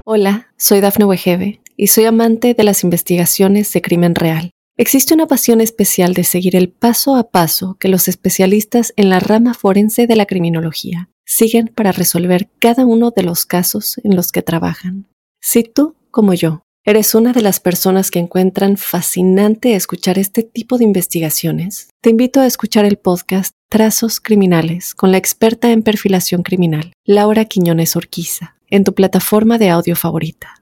Hola, 0.06 0.48
soy 0.58 0.80
Dafne 0.80 1.06
Wegebe 1.06 1.62
y 1.76 1.88
soy 1.88 2.06
amante 2.06 2.54
de 2.54 2.64
las 2.64 2.84
investigaciones 2.84 3.74
de 3.74 3.82
crimen 3.82 4.16
real. 4.16 4.52
Existe 4.78 5.14
una 5.14 5.28
pasión 5.28 5.60
especial 5.60 6.14
de 6.14 6.24
seguir 6.24 6.56
el 6.56 6.70
paso 6.70 7.16
a 7.16 7.32
paso 7.32 7.76
que 7.80 7.90
los 7.90 8.08
especialistas 8.08 8.94
en 8.96 9.10
la 9.10 9.20
rama 9.20 9.54
forense 9.54 10.08
de 10.08 10.16
la 10.16 10.26
criminología 10.26 11.10
siguen 11.30 11.72
para 11.74 11.92
resolver 11.92 12.50
cada 12.58 12.86
uno 12.86 13.12
de 13.12 13.22
los 13.22 13.46
casos 13.46 14.02
en 14.04 14.16
los 14.16 14.32
que 14.32 14.42
trabajan. 14.42 15.06
Si 15.40 15.64
tú, 15.64 15.96
como 16.10 16.34
yo, 16.34 16.64
eres 16.84 17.14
una 17.14 17.34
de 17.34 17.44
las 17.44 17.60
personas 17.60 18.10
que 18.10 18.18
encuentran 18.18 18.78
fascinante 18.78 19.76
escuchar 19.76 20.18
este 20.18 20.42
tipo 20.42 20.80
de 20.80 20.86
investigaciones, 20.86 21.90
te 22.02 22.10
invito 22.10 22.42
a 22.42 22.48
escuchar 22.48 22.84
el 22.84 22.98
podcast 22.98 23.54
Trazos 23.70 24.20
Criminales 24.20 24.96
con 24.96 25.12
la 25.12 25.20
experta 25.20 25.72
en 25.72 25.84
perfilación 25.84 26.42
criminal, 26.42 26.94
Laura 27.06 27.46
Quiñones 27.46 27.96
Orquiza, 27.96 28.56
en 28.68 28.84
tu 28.84 28.96
plataforma 28.96 29.60
de 29.60 29.70
audio 29.70 29.96
favorita. 29.96 30.56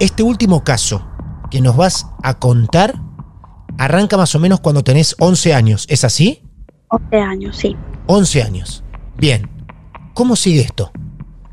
Este 0.00 0.24
último 0.24 0.64
caso 0.64 1.08
que 1.48 1.60
nos 1.60 1.76
vas 1.76 2.08
a 2.24 2.40
contar 2.40 3.00
arranca 3.78 4.16
más 4.16 4.34
o 4.34 4.40
menos 4.40 4.58
cuando 4.58 4.82
tenés 4.82 5.14
11 5.20 5.54
años, 5.54 5.86
¿es 5.88 6.02
así? 6.02 6.42
11 6.88 7.16
años, 7.18 7.56
sí. 7.56 7.76
11 8.06 8.42
años. 8.42 8.84
Bien. 9.16 9.48
¿Cómo 10.14 10.36
sigue 10.36 10.60
esto? 10.60 10.92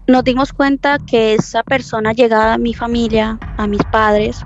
Nos 0.08 0.24
dimos 0.24 0.54
cuenta 0.54 0.98
que 1.00 1.34
esa 1.36 1.64
persona 1.64 2.14
llegada 2.14 2.56
a 2.56 2.58
mi 2.58 2.74
familia, 2.74 3.40
a 3.58 3.68
mis 3.68 3.84
padres, 3.84 4.42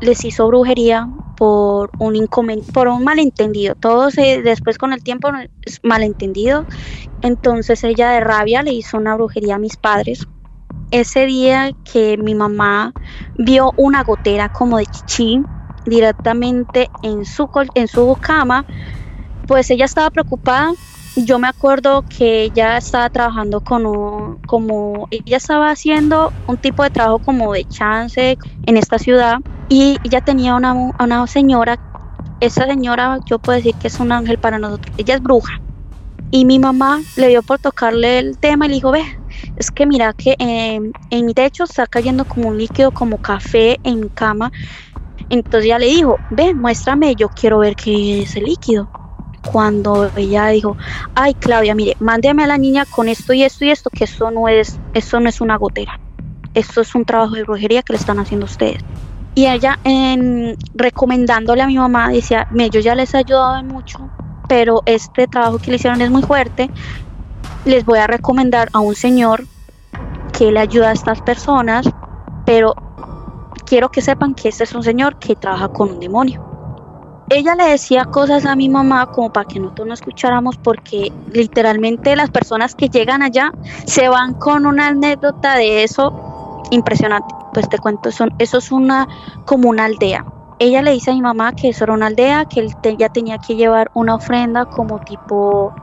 les 0.00 0.24
hizo 0.24 0.46
brujería 0.48 1.08
por 1.36 1.90
un 1.98 2.14
incomen- 2.14 2.64
por 2.72 2.88
un 2.88 3.04
malentendido. 3.04 3.74
Todo 3.74 4.08
después 4.08 4.78
con 4.78 4.92
el 4.92 5.02
tiempo 5.02 5.28
es 5.62 5.80
malentendido. 5.82 6.64
Entonces 7.22 7.84
ella 7.84 8.10
de 8.10 8.20
rabia 8.20 8.62
le 8.62 8.72
hizo 8.72 8.96
una 8.96 9.14
brujería 9.14 9.56
a 9.56 9.58
mis 9.58 9.76
padres. 9.76 10.26
Ese 10.90 11.26
día 11.26 11.70
que 11.90 12.16
mi 12.16 12.34
mamá 12.34 12.92
vio 13.36 13.72
una 13.76 14.02
gotera 14.04 14.48
como 14.48 14.78
de 14.78 14.86
chichi 14.86 15.42
directamente 15.84 16.88
en 17.02 17.24
su, 17.24 17.48
en 17.74 17.88
su 17.88 18.16
cama, 18.20 18.64
pues 19.46 19.70
ella 19.70 19.84
estaba 19.84 20.10
preocupada. 20.10 20.72
Yo 21.16 21.38
me 21.38 21.46
acuerdo 21.48 22.04
que 22.08 22.42
ella 22.44 22.76
estaba 22.76 23.08
trabajando 23.08 23.60
con 23.60 23.86
un, 23.86 24.38
como, 24.46 25.06
ella 25.10 25.36
estaba 25.36 25.70
haciendo 25.70 26.34
un 26.46 26.56
tipo 26.58 26.82
de 26.82 26.90
trabajo 26.90 27.20
como 27.20 27.52
de 27.52 27.64
chance 27.66 28.36
en 28.62 28.76
esta 28.76 28.98
ciudad 28.98 29.38
y 29.68 29.96
ella 30.02 30.20
tenía 30.20 30.56
una, 30.56 30.74
una 30.98 31.26
señora, 31.28 31.76
esa 32.40 32.66
señora 32.66 33.18
yo 33.26 33.38
puedo 33.40 33.56
decir 33.58 33.76
que 33.78 33.88
es 33.88 34.00
un 34.00 34.12
ángel 34.12 34.38
para 34.38 34.58
nosotros, 34.58 34.92
ella 34.96 35.14
es 35.16 35.22
bruja. 35.22 35.52
Y 36.30 36.44
mi 36.46 36.58
mamá 36.58 37.02
le 37.16 37.28
dio 37.28 37.42
por 37.44 37.60
tocarle 37.60 38.18
el 38.20 38.38
tema 38.40 38.66
y 38.66 38.70
le 38.70 38.74
dijo, 38.76 38.92
ve, 38.92 39.02
es 39.56 39.70
que 39.70 39.86
mira 39.86 40.14
que 40.14 40.36
eh, 40.38 40.80
en 41.10 41.26
mi 41.26 41.34
techo 41.34 41.64
está 41.64 41.86
cayendo 41.86 42.26
como 42.26 42.48
un 42.50 42.58
líquido 42.58 42.92
como 42.92 43.18
café 43.18 43.78
en 43.84 44.00
mi 44.00 44.10
cama. 44.10 44.50
Entonces 45.30 45.66
ella 45.66 45.78
le 45.80 45.86
dijo, 45.86 46.22
ve, 46.28 46.54
muéstrame, 46.54 47.16
yo 47.16 47.28
quiero 47.30 47.58
ver 47.60 47.76
qué 47.76 48.22
es 48.22 48.36
el 48.36 48.44
líquido. 48.44 48.90
Cuando 49.50 50.10
ella 50.16 50.48
dijo, 50.48 50.76
ay 51.14 51.34
Claudia, 51.34 51.74
mire, 51.74 51.96
mándeme 52.00 52.44
a 52.44 52.46
la 52.46 52.58
niña 52.58 52.84
con 52.84 53.08
esto 53.08 53.32
y 53.32 53.42
esto 53.42 53.64
y 53.64 53.70
esto, 53.70 53.90
que 53.90 54.04
esto 54.04 54.30
no 54.30 54.48
es, 54.48 54.78
esto 54.94 55.20
no 55.20 55.28
es 55.28 55.40
una 55.40 55.56
gotera. 55.56 56.00
Esto 56.54 56.80
es 56.80 56.94
un 56.94 57.04
trabajo 57.04 57.34
de 57.34 57.42
brujería 57.42 57.82
que 57.82 57.92
le 57.92 57.98
están 57.98 58.18
haciendo 58.18 58.46
ustedes. 58.46 58.82
Y 59.34 59.46
ella, 59.46 59.78
en, 59.84 60.56
recomendándole 60.74 61.62
a 61.62 61.66
mi 61.66 61.76
mamá, 61.76 62.10
decía, 62.10 62.46
"Mire, 62.52 62.70
yo 62.70 62.80
ya 62.80 62.94
les 62.94 63.12
he 63.14 63.18
ayudado 63.18 63.62
mucho, 63.64 64.08
pero 64.48 64.82
este 64.86 65.26
trabajo 65.26 65.58
que 65.58 65.70
le 65.70 65.76
hicieron 65.76 66.00
es 66.00 66.10
muy 66.10 66.22
fuerte. 66.22 66.70
Les 67.64 67.84
voy 67.84 67.98
a 67.98 68.06
recomendar 68.06 68.68
a 68.72 68.78
un 68.78 68.94
señor 68.94 69.44
que 70.36 70.52
le 70.52 70.60
ayuda 70.60 70.90
a 70.90 70.92
estas 70.92 71.20
personas, 71.22 71.88
pero 72.46 72.74
quiero 73.66 73.90
que 73.90 74.00
sepan 74.00 74.34
que 74.34 74.48
este 74.48 74.64
es 74.64 74.74
un 74.74 74.82
señor 74.82 75.18
que 75.18 75.34
trabaja 75.34 75.68
con 75.68 75.90
un 75.90 76.00
demonio. 76.00 76.53
Ella 77.30 77.54
le 77.54 77.64
decía 77.64 78.04
cosas 78.04 78.44
a 78.44 78.54
mi 78.54 78.68
mamá 78.68 79.06
como 79.06 79.32
para 79.32 79.46
que 79.46 79.58
nosotros 79.58 79.88
no 79.88 79.94
escucháramos 79.94 80.58
porque 80.58 81.10
literalmente 81.32 82.16
las 82.16 82.30
personas 82.30 82.74
que 82.74 82.88
llegan 82.88 83.22
allá 83.22 83.50
se 83.86 84.08
van 84.08 84.34
con 84.34 84.66
una 84.66 84.88
anécdota 84.88 85.56
de 85.56 85.84
eso 85.84 86.62
impresionante. 86.70 87.34
Pues 87.54 87.68
te 87.68 87.78
cuento, 87.78 88.10
son, 88.12 88.34
eso 88.38 88.58
es 88.58 88.70
una 88.70 89.08
como 89.46 89.70
una 89.70 89.86
aldea. 89.86 90.24
Ella 90.58 90.82
le 90.82 90.92
dice 90.92 91.10
a 91.10 91.14
mi 91.14 91.22
mamá 91.22 91.52
que 91.54 91.70
eso 91.70 91.84
era 91.84 91.94
una 91.94 92.06
aldea, 92.06 92.44
que 92.44 92.60
él 92.60 92.96
ya 92.98 93.08
tenía 93.08 93.38
que 93.38 93.56
llevar 93.56 93.90
una 93.94 94.14
ofrenda 94.14 94.66
como 94.66 95.00
tipo 95.00 95.74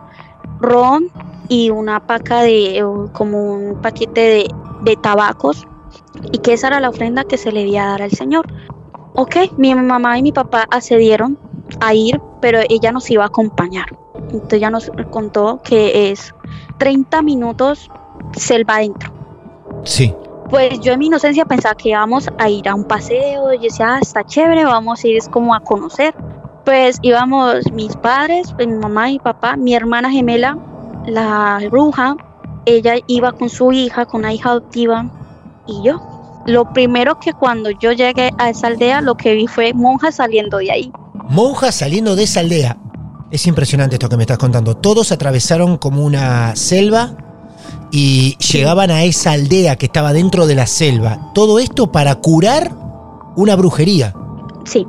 ron 0.60 1.08
y 1.50 1.70
una 1.72 2.00
paca 2.02 2.42
de, 2.42 2.84
o 2.84 3.12
como 3.12 3.54
un 3.54 3.82
paquete 3.82 4.22
de, 4.22 4.48
de 4.84 4.96
tabacos 4.96 5.68
y 6.32 6.38
que 6.38 6.54
esa 6.54 6.68
era 6.68 6.80
la 6.80 6.90
ofrenda 6.90 7.24
que 7.24 7.38
se 7.38 7.52
le 7.52 7.68
iba 7.68 7.84
a 7.84 7.88
dar 7.88 8.02
al 8.04 8.12
Señor. 8.12 8.46
Ok, 9.16 9.36
mi 9.58 9.76
mamá 9.76 10.18
y 10.18 10.24
mi 10.24 10.32
papá 10.32 10.66
accedieron 10.70 11.38
a 11.80 11.94
ir, 11.94 12.22
pero 12.42 12.60
ella 12.70 12.92
nos 12.92 13.10
iba 13.12 13.24
a 13.24 13.28
acompañar. 13.28 13.86
Entonces 14.16 14.54
ella 14.54 14.70
nos 14.70 14.92
contó 15.10 15.62
que 15.64 16.12
es 16.12 16.34
30 16.78 17.22
minutos 17.22 17.90
selva 18.34 18.76
adentro. 18.76 19.12
Sí. 19.84 20.14
Pues 20.50 20.80
yo 20.82 20.94
en 20.94 21.00
mi 21.00 21.08
inocencia 21.08 21.46
pensaba 21.46 21.76
que 21.76 21.90
íbamos 21.90 22.30
a 22.38 22.50
ir 22.50 22.68
a 22.68 22.76
un 22.76 22.84
paseo, 22.86 23.54
yo 23.54 23.62
decía, 23.62 23.96
ah, 23.96 24.00
está 24.02 24.24
chévere, 24.26 24.66
vamos 24.66 25.04
a 25.04 25.08
ir 25.08 25.18
es 25.18 25.30
como 25.30 25.56
a 25.56 25.62
conocer. 25.62 26.14
Pues 26.66 27.00
íbamos 27.02 27.72
mis 27.72 27.96
padres, 27.96 28.54
pues, 28.54 28.68
mi 28.68 28.76
mamá 28.76 29.12
y 29.12 29.20
papá, 29.20 29.56
mi 29.56 29.74
hermana 29.74 30.12
gemela, 30.12 30.58
la 31.08 31.60
bruja, 31.70 32.16
ella 32.66 32.96
iba 33.08 33.32
con 33.32 33.50
su 33.50 33.72
hija, 33.72 34.06
con 34.06 34.22
una 34.22 34.34
hija 34.34 34.52
adoptiva 34.52 35.10
y 35.68 35.82
yo. 35.84 36.00
Lo 36.46 36.74
primero 36.74 37.20
que 37.20 37.34
cuando 37.34 37.70
yo 37.70 37.92
llegué 37.92 38.32
a 38.38 38.50
esa 38.50 38.68
aldea, 38.68 39.02
lo 39.02 39.16
que 39.16 39.34
vi 39.34 39.48
fue 39.48 39.74
monjas 39.74 40.16
saliendo 40.16 40.58
de 40.58 40.72
ahí. 40.72 40.92
Monjas 41.30 41.76
saliendo 41.76 42.16
de 42.16 42.24
esa 42.24 42.40
aldea. 42.40 42.78
Es 43.30 43.46
impresionante 43.48 43.96
esto 43.96 44.10
que 44.10 44.18
me 44.18 44.24
estás 44.24 44.38
contando. 44.38 44.76
Todos 44.76 45.12
atravesaron 45.12 45.78
como 45.78 46.04
una 46.04 46.56
selva 46.56 47.12
y 47.92 48.36
llegaban 48.38 48.90
a 48.92 49.04
esa 49.04 49.34
aldea 49.34 49.76
que 49.76 49.86
estaba 49.86 50.14
dentro 50.14 50.48
de 50.48 50.56
la 50.56 50.66
selva. 50.66 51.32
Todo 51.34 51.60
esto 51.60 51.92
para 51.92 52.16
curar 52.16 52.72
una 53.36 53.56
brujería. 53.56 54.14
Sí. 54.66 54.88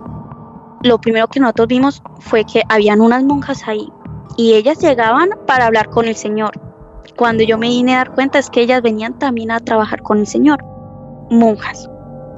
Lo 0.82 1.00
primero 1.00 1.28
que 1.28 1.38
nosotros 1.38 1.68
vimos 1.68 2.02
fue 2.18 2.44
que 2.44 2.62
habían 2.68 3.00
unas 3.00 3.22
monjas 3.22 3.62
ahí 3.68 3.88
y 4.36 4.54
ellas 4.54 4.78
llegaban 4.78 5.30
para 5.46 5.66
hablar 5.66 5.90
con 5.90 6.06
el 6.06 6.16
Señor. 6.16 6.58
Cuando 7.16 7.44
yo 7.44 7.58
me 7.58 7.68
vine 7.68 7.94
a 7.94 7.98
dar 7.98 8.14
cuenta 8.14 8.38
es 8.38 8.48
que 8.48 8.62
ellas 8.62 8.82
venían 8.82 9.18
también 9.18 9.50
a 9.50 9.60
trabajar 9.60 10.02
con 10.02 10.18
el 10.18 10.26
Señor 10.26 10.71
monjas. 11.32 11.88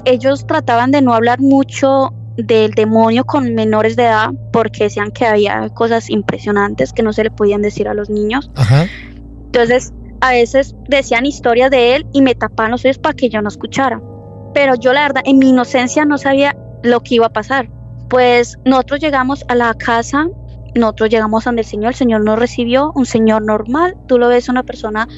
Ellos 0.04 0.46
trataban 0.46 0.90
de 0.90 1.02
no 1.02 1.14
hablar 1.14 1.40
mucho 1.40 2.12
del 2.36 2.72
demonio 2.72 3.24
con 3.24 3.54
menores 3.54 3.96
de 3.96 4.04
edad 4.04 4.30
porque 4.52 4.84
decían 4.84 5.10
que 5.10 5.24
había 5.26 5.68
cosas 5.70 6.10
impresionantes 6.10 6.92
que 6.92 7.02
no 7.02 7.12
se 7.12 7.24
le 7.24 7.30
podían 7.30 7.62
decir 7.62 7.88
a 7.88 7.94
los 7.94 8.10
niños. 8.10 8.50
Entonces, 9.46 9.92
a 10.20 10.30
veces 10.30 10.74
decían 10.88 11.26
historias 11.26 11.70
de 11.70 11.96
él 11.96 12.06
y 12.12 12.22
me 12.22 12.34
tapaban 12.34 12.72
los 12.72 12.84
oídos 12.84 12.98
para 12.98 13.14
que 13.14 13.28
yo 13.28 13.40
no 13.40 13.48
escuchara. 13.48 14.00
Pero 14.52 14.74
yo 14.74 14.92
la 14.92 15.02
verdad, 15.02 15.22
en 15.24 15.38
mi 15.38 15.50
inocencia 15.50 16.04
no 16.04 16.18
sabía 16.18 16.56
lo 16.82 17.00
que 17.00 17.16
iba 17.16 17.26
a 17.26 17.32
pasar. 17.32 17.68
Pues 18.08 18.58
nosotros 18.64 19.00
llegamos 19.00 19.44
a 19.48 19.54
la 19.54 19.74
casa, 19.74 20.28
nosotros 20.74 21.10
llegamos 21.10 21.44
donde 21.44 21.62
el 21.62 21.66
Señor, 21.66 21.92
el 21.92 21.96
Señor 21.96 22.24
nos 22.24 22.38
recibió, 22.38 22.92
un 22.94 23.06
Señor 23.06 23.44
normal, 23.44 23.96
tú 24.06 24.18
lo 24.18 24.28
ves 24.28 24.48
una 24.48 24.62
persona 24.62 25.08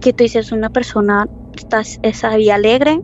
que 0.00 0.12
tú 0.12 0.24
dices, 0.24 0.52
una 0.52 0.70
persona, 0.70 1.28
estás, 1.56 1.98
esa 2.02 2.36
vía 2.36 2.54
alegre, 2.54 3.00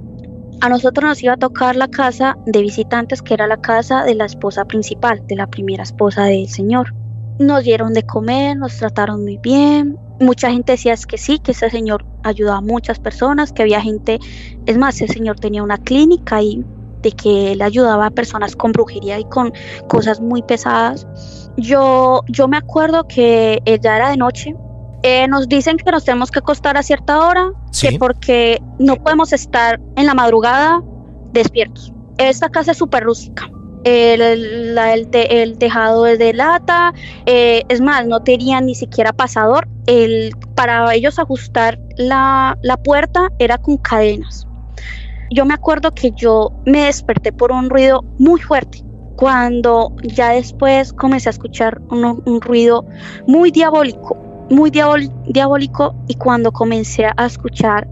a 0.64 0.70
nosotros 0.70 1.10
nos 1.10 1.22
iba 1.22 1.34
a 1.34 1.36
tocar 1.36 1.76
la 1.76 1.88
casa 1.88 2.38
de 2.46 2.62
visitantes, 2.62 3.20
que 3.20 3.34
era 3.34 3.46
la 3.46 3.58
casa 3.58 4.02
de 4.02 4.14
la 4.14 4.24
esposa 4.24 4.64
principal, 4.64 5.22
de 5.26 5.36
la 5.36 5.46
primera 5.46 5.82
esposa 5.82 6.24
del 6.24 6.48
señor. 6.48 6.94
Nos 7.38 7.64
dieron 7.64 7.92
de 7.92 8.02
comer, 8.02 8.56
nos 8.56 8.78
trataron 8.78 9.24
muy 9.24 9.36
bien. 9.36 9.98
Mucha 10.20 10.50
gente 10.50 10.72
decía 10.72 10.94
que 11.06 11.18
sí, 11.18 11.38
que 11.38 11.52
ese 11.52 11.68
señor 11.68 12.06
ayudaba 12.22 12.58
a 12.58 12.62
muchas 12.62 12.98
personas, 12.98 13.52
que 13.52 13.60
había 13.60 13.82
gente, 13.82 14.18
es 14.64 14.78
más, 14.78 14.94
ese 15.02 15.12
señor 15.12 15.38
tenía 15.38 15.62
una 15.62 15.76
clínica 15.76 16.40
y 16.40 16.64
de 17.02 17.12
que 17.12 17.52
él 17.52 17.60
ayudaba 17.60 18.06
a 18.06 18.10
personas 18.10 18.56
con 18.56 18.72
brujería 18.72 19.20
y 19.20 19.24
con 19.24 19.52
cosas 19.86 20.22
muy 20.22 20.42
pesadas. 20.42 21.06
Yo, 21.58 22.22
yo 22.28 22.48
me 22.48 22.56
acuerdo 22.56 23.06
que 23.06 23.60
ya 23.82 23.96
era 23.96 24.08
de 24.08 24.16
noche, 24.16 24.56
eh, 25.06 25.28
nos 25.28 25.50
dicen 25.50 25.76
que 25.76 25.90
nos 25.90 26.02
tenemos 26.02 26.30
que 26.30 26.38
acostar 26.38 26.78
a 26.78 26.82
cierta 26.82 27.18
hora, 27.18 27.52
que 27.78 27.98
porque 27.98 28.62
no 28.78 28.96
podemos 28.96 29.34
estar 29.34 29.78
en 29.96 30.06
la 30.06 30.14
madrugada 30.14 30.82
despiertos. 31.30 31.92
Esta 32.16 32.48
casa 32.48 32.70
es 32.70 32.78
súper 32.78 33.04
rústica. 33.04 33.50
El, 33.84 34.22
el, 34.78 35.58
tejado 35.58 36.06
es 36.06 36.18
de 36.18 36.32
lata, 36.32 36.94
eh, 37.26 37.64
es 37.68 37.82
más, 37.82 38.06
no 38.06 38.22
tenían 38.22 38.64
ni 38.64 38.74
siquiera 38.74 39.12
pasador. 39.12 39.68
El, 39.86 40.34
para 40.54 40.94
ellos 40.94 41.18
ajustar 41.18 41.78
la, 41.98 42.56
la 42.62 42.78
puerta 42.78 43.28
era 43.38 43.58
con 43.58 43.76
cadenas. 43.76 44.46
Yo 45.30 45.44
me 45.44 45.52
acuerdo 45.52 45.90
que 45.90 46.12
yo 46.12 46.50
me 46.64 46.86
desperté 46.86 47.30
por 47.30 47.52
un 47.52 47.68
ruido 47.68 48.02
muy 48.16 48.40
fuerte 48.40 48.82
cuando 49.16 49.94
ya 50.02 50.30
después 50.30 50.94
comencé 50.94 51.28
a 51.28 51.32
escuchar 51.32 51.82
un 51.90 52.40
ruido 52.40 52.86
muy 53.26 53.50
diabólico 53.50 54.24
muy 54.50 54.70
diabólico 54.70 55.94
y 56.08 56.14
cuando 56.14 56.52
comencé 56.52 57.06
a 57.16 57.26
escuchar 57.26 57.88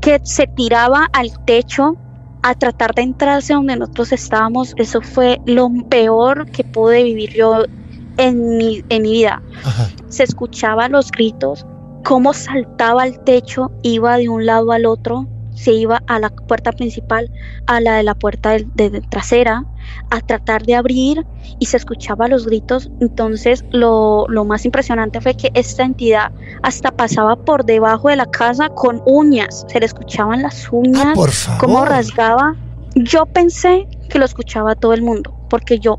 que 0.00 0.20
se 0.22 0.46
tiraba 0.46 1.08
al 1.12 1.44
techo 1.44 1.96
a 2.42 2.54
tratar 2.54 2.94
de 2.94 3.02
entrarse 3.02 3.52
donde 3.52 3.76
nosotros 3.76 4.12
estábamos, 4.12 4.74
eso 4.76 5.00
fue 5.02 5.40
lo 5.44 5.70
peor 5.88 6.50
que 6.50 6.64
pude 6.64 7.02
vivir 7.02 7.34
yo 7.34 7.64
en 8.16 8.56
mi, 8.56 8.82
en 8.88 9.02
mi 9.02 9.12
vida. 9.12 9.42
Se 10.08 10.22
escuchaban 10.22 10.92
los 10.92 11.10
gritos, 11.10 11.66
cómo 12.04 12.32
saltaba 12.32 13.02
al 13.02 13.22
techo, 13.24 13.70
iba 13.82 14.16
de 14.16 14.28
un 14.28 14.46
lado 14.46 14.72
al 14.72 14.86
otro, 14.86 15.26
se 15.54 15.72
iba 15.72 16.02
a 16.06 16.18
la 16.18 16.30
puerta 16.30 16.72
principal, 16.72 17.30
a 17.66 17.80
la 17.80 17.96
de 17.96 18.02
la 18.02 18.14
puerta 18.14 18.56
de, 18.56 19.02
trasera, 19.10 19.66
a 20.10 20.20
tratar 20.20 20.64
de 20.64 20.74
abrir 20.74 21.26
y 21.58 21.66
se 21.66 21.76
escuchaba 21.76 22.28
los 22.28 22.46
gritos. 22.46 22.90
Entonces 23.00 23.64
lo, 23.70 24.26
más 24.44 24.64
impresionante 24.64 25.20
fue 25.20 25.36
que 25.36 25.50
esta 25.54 25.84
entidad 25.84 26.32
hasta 26.62 26.90
pasaba 26.90 27.36
por 27.36 27.64
debajo 27.64 28.08
de 28.08 28.16
la 28.16 28.26
casa 28.26 28.68
con 28.68 29.02
uñas, 29.06 29.64
se 29.68 29.80
le 29.80 29.86
escuchaban 29.86 30.42
las 30.42 30.68
uñas, 30.72 31.16
ah, 31.48 31.58
cómo 31.58 31.84
rasgaba. 31.84 32.56
Yo 32.94 33.26
pensé 33.26 33.86
que 34.08 34.18
lo 34.18 34.24
escuchaba 34.24 34.74
todo 34.74 34.92
el 34.94 35.02
mundo, 35.02 35.34
porque 35.48 35.78
yo 35.78 35.98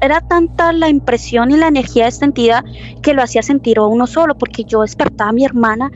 era 0.00 0.20
tanta 0.20 0.72
la 0.72 0.88
impresión 0.88 1.50
y 1.50 1.56
la 1.56 1.68
energía 1.68 2.04
de 2.04 2.10
esta 2.10 2.24
entidad 2.24 2.64
que 3.02 3.14
lo 3.14 3.22
hacía 3.22 3.42
sentir 3.42 3.78
a 3.78 3.82
uno 3.82 4.06
solo, 4.06 4.36
porque 4.36 4.64
yo 4.64 4.82
despertaba 4.82 5.30
a 5.30 5.32
mi 5.32 5.44
hermana 5.44 5.90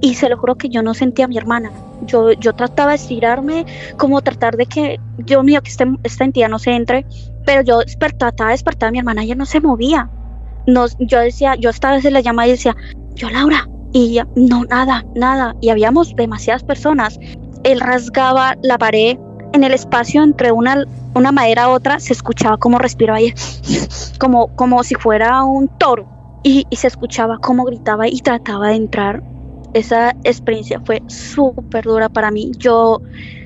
y 0.00 0.14
se 0.14 0.28
lo 0.28 0.36
juro 0.36 0.56
que 0.56 0.68
yo 0.68 0.82
no 0.82 0.94
sentía 0.94 1.24
a 1.24 1.28
mi 1.28 1.36
hermana. 1.36 1.72
Yo, 2.02 2.32
yo 2.32 2.52
trataba 2.52 2.90
de 2.90 2.96
estirarme, 2.96 3.66
como 3.96 4.20
tratar 4.22 4.56
de 4.56 4.66
que, 4.66 5.00
yo 5.18 5.42
mío, 5.42 5.62
que 5.62 5.70
este, 5.70 5.84
esta 6.04 6.24
entidad 6.24 6.48
no 6.48 6.58
se 6.58 6.72
entre, 6.72 7.06
pero 7.44 7.62
yo 7.62 7.80
trataba 7.98 8.50
de 8.50 8.54
despertar 8.54 8.88
a 8.88 8.92
mi 8.92 8.98
hermana, 8.98 9.22
ella 9.22 9.34
no 9.34 9.46
se 9.46 9.60
movía. 9.60 10.10
Nos, 10.66 10.96
yo 10.98 11.20
decía, 11.20 11.54
yo 11.56 11.70
esta 11.70 11.90
vez 11.92 12.04
la 12.04 12.20
llamaba 12.20 12.46
y 12.46 12.52
decía, 12.52 12.76
yo 13.14 13.30
Laura, 13.30 13.68
y 13.92 14.10
ella, 14.10 14.28
no, 14.36 14.64
nada, 14.64 15.04
nada. 15.14 15.56
Y 15.60 15.70
habíamos 15.70 16.14
demasiadas 16.14 16.62
personas. 16.62 17.18
Él 17.64 17.80
rasgaba 17.80 18.56
la 18.62 18.78
pared 18.78 19.18
en 19.54 19.64
el 19.64 19.72
espacio 19.72 20.22
entre 20.22 20.52
una, 20.52 20.84
una 21.14 21.32
madera 21.32 21.64
a 21.64 21.68
otra, 21.70 21.98
se 22.00 22.12
escuchaba 22.12 22.58
como 22.58 22.78
respiraba 22.78 23.20
y 23.20 23.32
como, 24.20 24.54
como 24.54 24.84
si 24.84 24.94
fuera 24.94 25.42
un 25.42 25.68
toro. 25.68 26.06
Y, 26.44 26.66
y 26.70 26.76
se 26.76 26.86
escuchaba 26.86 27.38
como 27.38 27.64
gritaba 27.64 28.06
y 28.06 28.20
trataba 28.20 28.68
de 28.68 28.76
entrar 28.76 29.22
esa 29.74 30.10
experiencia 30.24 30.80
fue 30.84 31.02
súper 31.06 31.84
dura 31.84 32.08
para 32.08 32.30
mí. 32.30 32.52
Yo 32.58 33.00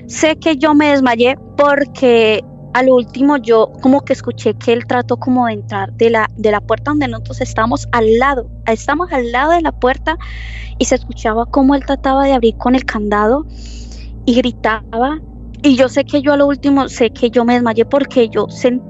sé 0.07 0.35
que 0.37 0.57
yo 0.57 0.73
me 0.73 0.89
desmayé 0.89 1.35
porque 1.57 2.43
al 2.73 2.89
último 2.89 3.37
yo 3.37 3.71
como 3.81 4.01
que 4.01 4.13
escuché 4.13 4.55
que 4.55 4.73
él 4.73 4.85
trató 4.87 5.17
como 5.17 5.45
de 5.45 5.53
entrar 5.53 5.93
de 5.93 6.09
la, 6.09 6.27
de 6.35 6.51
la 6.51 6.59
puerta 6.59 6.91
donde 6.91 7.07
nosotros 7.07 7.41
estamos 7.41 7.87
al 7.91 8.17
lado, 8.17 8.49
estamos 8.65 9.11
al 9.11 9.31
lado 9.31 9.51
de 9.51 9.61
la 9.61 9.71
puerta 9.71 10.17
y 10.79 10.85
se 10.85 10.95
escuchaba 10.95 11.45
como 11.45 11.75
él 11.75 11.85
trataba 11.85 12.25
de 12.25 12.33
abrir 12.33 12.57
con 12.57 12.75
el 12.75 12.85
candado 12.85 13.45
y 14.25 14.35
gritaba. 14.35 15.19
Y 15.61 15.77
yo 15.77 15.87
sé 15.87 16.03
que 16.03 16.21
yo 16.21 16.33
a 16.33 16.37
lo 16.37 16.47
último 16.47 16.89
sé 16.89 17.11
que 17.11 17.29
yo 17.29 17.45
me 17.45 17.53
desmayé 17.53 17.85
porque 17.85 18.27
yo, 18.27 18.47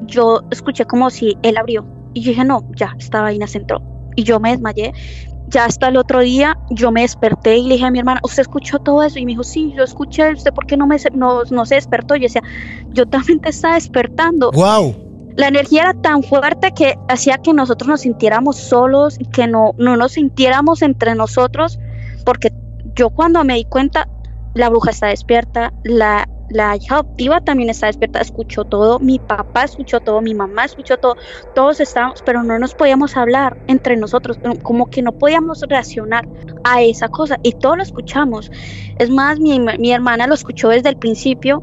yo 0.07 0.41
escuché 0.49 0.85
como 0.85 1.09
si 1.09 1.37
él 1.43 1.57
abrió. 1.57 1.85
Y 2.13 2.21
yo 2.21 2.29
dije 2.29 2.45
no, 2.45 2.67
ya, 2.75 2.95
estaba 2.97 3.25
vaina 3.25 3.47
se 3.47 3.59
entró 3.59 3.81
y 4.15 4.23
yo 4.23 4.39
me 4.39 4.51
desmayé, 4.51 4.93
ya 5.53 5.65
hasta 5.65 5.87
el 5.87 5.97
otro 5.97 6.19
día 6.19 6.57
yo 6.71 6.91
me 6.91 7.01
desperté 7.01 7.57
y 7.57 7.67
le 7.67 7.75
dije 7.75 7.85
a 7.85 7.91
mi 7.91 7.99
hermana, 7.99 8.19
¿usted 8.23 8.41
escuchó 8.41 8.79
todo 8.79 9.03
eso? 9.03 9.19
Y 9.19 9.25
me 9.25 9.33
dijo, 9.33 9.43
sí, 9.43 9.71
yo 9.75 9.83
escuché, 9.83 10.33
¿usted 10.33 10.51
por 10.51 10.65
qué 10.65 10.75
no, 10.75 10.87
me, 10.87 10.97
no, 11.13 11.43
no 11.49 11.65
se 11.65 11.75
despertó? 11.75 12.15
Y 12.15 12.21
yo 12.21 12.23
decía, 12.23 12.41
yo 12.89 13.05
también 13.05 13.39
te 13.39 13.49
estaba 13.49 13.75
despertando. 13.75 14.51
¡Wow! 14.51 14.95
La 15.35 15.47
energía 15.47 15.83
era 15.83 15.93
tan 15.93 16.23
fuerte 16.23 16.71
que 16.71 16.95
hacía 17.07 17.37
que 17.37 17.53
nosotros 17.53 17.87
nos 17.87 18.01
sintiéramos 18.01 18.57
solos 18.57 19.15
y 19.19 19.25
que 19.25 19.47
no, 19.47 19.73
no 19.77 19.95
nos 19.95 20.13
sintiéramos 20.13 20.81
entre 20.81 21.15
nosotros, 21.15 21.79
porque 22.25 22.51
yo 22.95 23.09
cuando 23.11 23.43
me 23.43 23.55
di 23.55 23.65
cuenta, 23.65 24.07
la 24.55 24.69
bruja 24.69 24.91
está 24.91 25.07
despierta, 25.07 25.71
la, 25.83 26.27
la 26.53 26.75
hija 26.75 26.95
adoptiva 26.95 27.41
también 27.41 27.69
está 27.69 27.87
despierta, 27.87 28.21
escuchó 28.21 28.63
todo, 28.63 28.99
mi 28.99 29.19
papá 29.19 29.63
escuchó 29.63 29.99
todo, 29.99 30.21
mi 30.21 30.33
mamá 30.33 30.65
escuchó 30.65 30.97
todo, 30.97 31.15
todos 31.55 31.79
estábamos, 31.79 32.21
pero 32.25 32.43
no 32.43 32.57
nos 32.59 32.75
podíamos 32.75 33.17
hablar 33.17 33.57
entre 33.67 33.97
nosotros, 33.97 34.39
como 34.61 34.89
que 34.89 35.01
no 35.01 35.11
podíamos 35.11 35.61
reaccionar 35.67 36.27
a 36.63 36.81
esa 36.81 37.09
cosa 37.09 37.37
y 37.43 37.53
todos 37.53 37.77
lo 37.77 37.83
escuchamos. 37.83 38.51
Es 38.99 39.09
más, 39.09 39.39
mi, 39.39 39.59
mi 39.59 39.91
hermana 39.91 40.27
lo 40.27 40.33
escuchó 40.33 40.69
desde 40.69 40.89
el 40.89 40.97
principio 40.97 41.61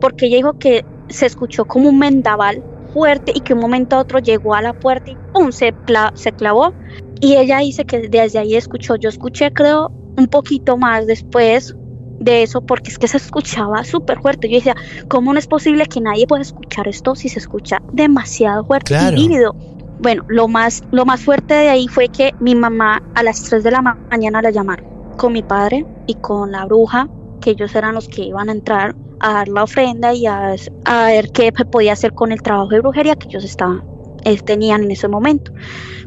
porque 0.00 0.26
ella 0.26 0.36
dijo 0.36 0.58
que 0.58 0.84
se 1.08 1.26
escuchó 1.26 1.64
como 1.64 1.88
un 1.88 1.98
mendaval 1.98 2.62
fuerte 2.92 3.32
y 3.34 3.40
que 3.40 3.54
un 3.54 3.60
momento 3.60 3.96
a 3.96 4.00
otro 4.00 4.18
llegó 4.18 4.54
a 4.54 4.62
la 4.62 4.72
puerta 4.72 5.10
y 5.10 5.16
¡pum! 5.32 5.52
se, 5.52 5.74
se 6.14 6.32
clavó. 6.32 6.72
Y 7.20 7.36
ella 7.36 7.58
dice 7.58 7.84
que 7.84 8.08
desde 8.08 8.38
ahí 8.38 8.54
escuchó, 8.54 8.96
yo 8.96 9.08
escuché 9.08 9.52
creo 9.52 9.90
un 10.16 10.26
poquito 10.26 10.76
más 10.76 11.06
después 11.06 11.74
de 12.18 12.42
eso 12.42 12.60
porque 12.60 12.90
es 12.90 12.98
que 12.98 13.08
se 13.08 13.16
escuchaba 13.16 13.84
súper 13.84 14.20
fuerte. 14.20 14.48
Yo 14.48 14.56
decía, 14.56 14.74
¿cómo 15.08 15.32
no 15.32 15.38
es 15.38 15.46
posible 15.46 15.86
que 15.86 16.00
nadie 16.00 16.26
pueda 16.26 16.42
escuchar 16.42 16.88
esto 16.88 17.14
si 17.14 17.28
se 17.28 17.38
escucha 17.38 17.78
demasiado 17.92 18.64
fuerte 18.64 18.94
y 18.94 19.14
vívido? 19.14 19.54
Bueno, 19.98 20.22
lo 20.28 20.46
más, 20.48 20.80
lo 20.90 21.04
más 21.04 21.22
fuerte 21.22 21.54
de 21.54 21.70
ahí 21.70 21.88
fue 21.88 22.08
que 22.08 22.32
mi 22.38 22.54
mamá 22.54 23.02
a 23.14 23.22
las 23.22 23.42
3 23.42 23.64
de 23.64 23.70
la 23.72 23.82
mañana 24.10 24.42
la 24.42 24.50
llamaron 24.50 24.86
con 25.16 25.32
mi 25.32 25.42
padre 25.42 25.84
y 26.06 26.14
con 26.14 26.52
la 26.52 26.64
bruja, 26.64 27.08
que 27.40 27.50
ellos 27.50 27.74
eran 27.74 27.94
los 27.94 28.06
que 28.08 28.22
iban 28.22 28.48
a 28.48 28.52
entrar 28.52 28.94
a 29.20 29.32
dar 29.32 29.48
la 29.48 29.64
ofrenda 29.64 30.14
y 30.14 30.26
a, 30.26 30.54
a 30.84 31.06
ver 31.06 31.30
qué 31.32 31.52
podía 31.52 31.92
hacer 31.92 32.12
con 32.12 32.32
el 32.32 32.40
trabajo 32.40 32.68
de 32.68 32.80
brujería 32.80 33.16
que 33.16 33.26
ellos 33.28 33.44
estaban, 33.44 33.82
eh, 34.24 34.38
tenían 34.38 34.84
en 34.84 34.90
ese 34.90 35.08
momento. 35.08 35.52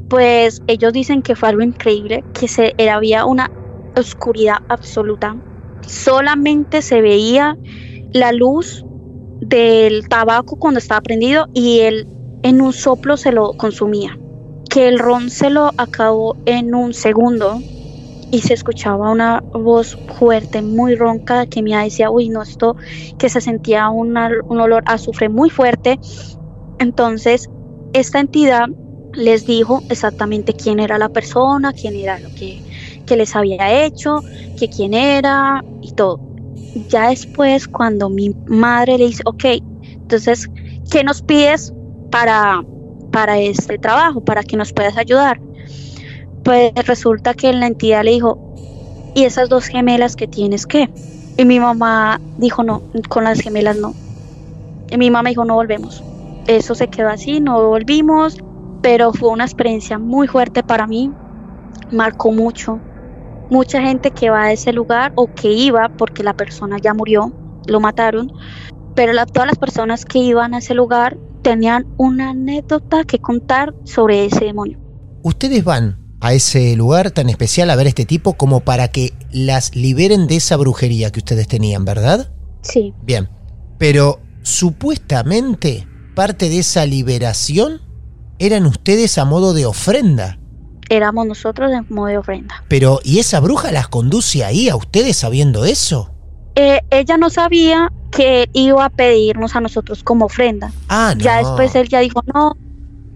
Pues 0.09 0.61
ellos 0.67 0.93
dicen 0.93 1.21
que 1.21 1.35
fue 1.35 1.49
algo 1.49 1.61
increíble, 1.61 2.23
que 2.33 2.47
se, 2.47 2.73
era, 2.77 2.95
había 2.95 3.25
una 3.25 3.51
oscuridad 3.95 4.57
absoluta. 4.69 5.35
Solamente 5.87 6.81
se 6.81 7.01
veía 7.01 7.57
la 8.13 8.31
luz 8.31 8.85
del 9.39 10.07
tabaco 10.07 10.57
cuando 10.57 10.79
estaba 10.79 11.01
prendido 11.01 11.47
y 11.53 11.79
él 11.79 12.07
en 12.43 12.61
un 12.61 12.73
soplo 12.73 13.17
se 13.17 13.31
lo 13.31 13.53
consumía. 13.53 14.17
Que 14.69 14.87
el 14.87 14.99
ron 14.99 15.29
se 15.29 15.49
lo 15.49 15.71
acabó 15.77 16.37
en 16.45 16.73
un 16.73 16.93
segundo 16.93 17.59
y 18.31 18.41
se 18.41 18.53
escuchaba 18.53 19.11
una 19.11 19.41
voz 19.41 19.97
fuerte, 20.17 20.61
muy 20.61 20.95
ronca, 20.95 21.45
que 21.47 21.61
me 21.61 21.75
decía, 21.75 22.09
uy, 22.09 22.29
no, 22.29 22.41
esto, 22.41 22.77
que 23.17 23.27
se 23.27 23.41
sentía 23.41 23.89
un 23.89 24.15
olor 24.15 24.83
a 24.85 24.93
azufre 24.93 25.27
muy 25.27 25.49
fuerte. 25.49 25.99
Entonces, 26.79 27.49
esta 27.91 28.21
entidad 28.21 28.69
les 29.13 29.45
dijo 29.45 29.81
exactamente 29.89 30.53
quién 30.53 30.79
era 30.79 30.97
la 30.97 31.09
persona, 31.09 31.73
quién 31.73 31.95
era 31.95 32.19
lo 32.19 32.29
que, 32.29 32.61
que 33.11 33.17
les 33.17 33.35
había 33.35 33.83
hecho, 33.83 34.23
que 34.57 34.69
quién 34.69 34.93
era 34.93 35.65
y 35.81 35.91
todo. 35.91 36.21
Ya 36.87 37.09
después, 37.09 37.67
cuando 37.67 38.09
mi 38.09 38.33
madre 38.47 38.97
le 38.97 39.07
dice, 39.07 39.21
ok, 39.25 39.43
entonces, 39.81 40.47
¿qué 40.89 41.03
nos 41.03 41.21
pides 41.21 41.73
para, 42.09 42.63
para 43.11 43.37
este 43.37 43.77
trabajo, 43.77 44.23
para 44.23 44.43
que 44.43 44.55
nos 44.55 44.71
puedas 44.71 44.97
ayudar? 44.97 45.41
Pues 46.45 46.71
resulta 46.85 47.33
que 47.33 47.51
la 47.51 47.67
entidad 47.67 48.05
le 48.05 48.11
dijo, 48.11 48.55
¿y 49.13 49.25
esas 49.25 49.49
dos 49.49 49.65
gemelas 49.65 50.15
que 50.15 50.29
tienes 50.29 50.65
qué? 50.65 50.89
Y 51.37 51.43
mi 51.43 51.59
mamá 51.59 52.21
dijo, 52.37 52.63
no, 52.63 52.81
con 53.09 53.25
las 53.25 53.41
gemelas 53.41 53.75
no. 53.75 53.93
Y 54.89 54.97
mi 54.97 55.11
mamá 55.11 55.27
dijo, 55.27 55.43
no 55.43 55.55
volvemos. 55.55 56.01
Eso 56.47 56.75
se 56.75 56.87
quedó 56.87 57.09
así, 57.09 57.41
no 57.41 57.61
volvimos, 57.61 58.37
pero 58.81 59.11
fue 59.11 59.31
una 59.31 59.43
experiencia 59.43 59.99
muy 59.99 60.29
fuerte 60.29 60.63
para 60.63 60.87
mí, 60.87 61.11
marcó 61.91 62.31
mucho. 62.31 62.79
Mucha 63.51 63.81
gente 63.81 64.11
que 64.11 64.29
va 64.29 64.43
a 64.43 64.51
ese 64.53 64.71
lugar 64.71 65.11
o 65.15 65.27
que 65.27 65.51
iba 65.51 65.89
porque 65.97 66.23
la 66.23 66.37
persona 66.37 66.77
ya 66.81 66.93
murió, 66.93 67.33
lo 67.67 67.81
mataron, 67.81 68.31
pero 68.95 69.11
todas 69.25 69.45
las 69.45 69.57
personas 69.57 70.05
que 70.05 70.19
iban 70.19 70.53
a 70.53 70.59
ese 70.59 70.73
lugar 70.73 71.17
tenían 71.41 71.85
una 71.97 72.29
anécdota 72.29 73.03
que 73.03 73.19
contar 73.19 73.75
sobre 73.83 74.23
ese 74.23 74.45
demonio. 74.45 74.79
Ustedes 75.21 75.65
van 75.65 75.99
a 76.21 76.33
ese 76.33 76.77
lugar 76.77 77.11
tan 77.11 77.27
especial 77.29 77.69
a 77.71 77.75
ver 77.75 77.87
este 77.87 78.05
tipo 78.05 78.35
como 78.35 78.61
para 78.61 78.87
que 78.87 79.11
las 79.31 79.75
liberen 79.75 80.27
de 80.27 80.37
esa 80.37 80.55
brujería 80.55 81.11
que 81.11 81.19
ustedes 81.19 81.49
tenían, 81.49 81.83
¿verdad? 81.83 82.31
Sí. 82.61 82.93
Bien, 83.03 83.29
pero 83.77 84.21
supuestamente 84.43 85.87
parte 86.15 86.47
de 86.47 86.59
esa 86.59 86.85
liberación 86.85 87.81
eran 88.39 88.65
ustedes 88.65 89.17
a 89.17 89.25
modo 89.25 89.53
de 89.53 89.65
ofrenda. 89.65 90.39
Éramos 90.91 91.25
nosotros 91.25 91.71
en 91.71 91.85
modo 91.87 92.07
de 92.07 92.17
ofrenda. 92.17 92.65
Pero, 92.67 92.99
¿y 93.05 93.19
esa 93.19 93.39
bruja 93.39 93.71
las 93.71 93.87
conduce 93.87 94.43
ahí 94.43 94.67
a 94.67 94.75
ustedes 94.75 95.15
sabiendo 95.15 95.63
eso? 95.63 96.11
Eh, 96.55 96.81
ella 96.89 97.15
no 97.15 97.29
sabía 97.29 97.89
que 98.11 98.49
iba 98.51 98.83
a 98.83 98.89
pedirnos 98.89 99.55
a 99.55 99.61
nosotros 99.61 100.03
como 100.03 100.25
ofrenda. 100.25 100.73
Ah, 100.89 101.13
no. 101.15 101.23
Ya 101.23 101.37
después 101.37 101.73
él 101.75 101.87
ya 101.87 102.01
dijo, 102.01 102.21
no, 102.33 102.57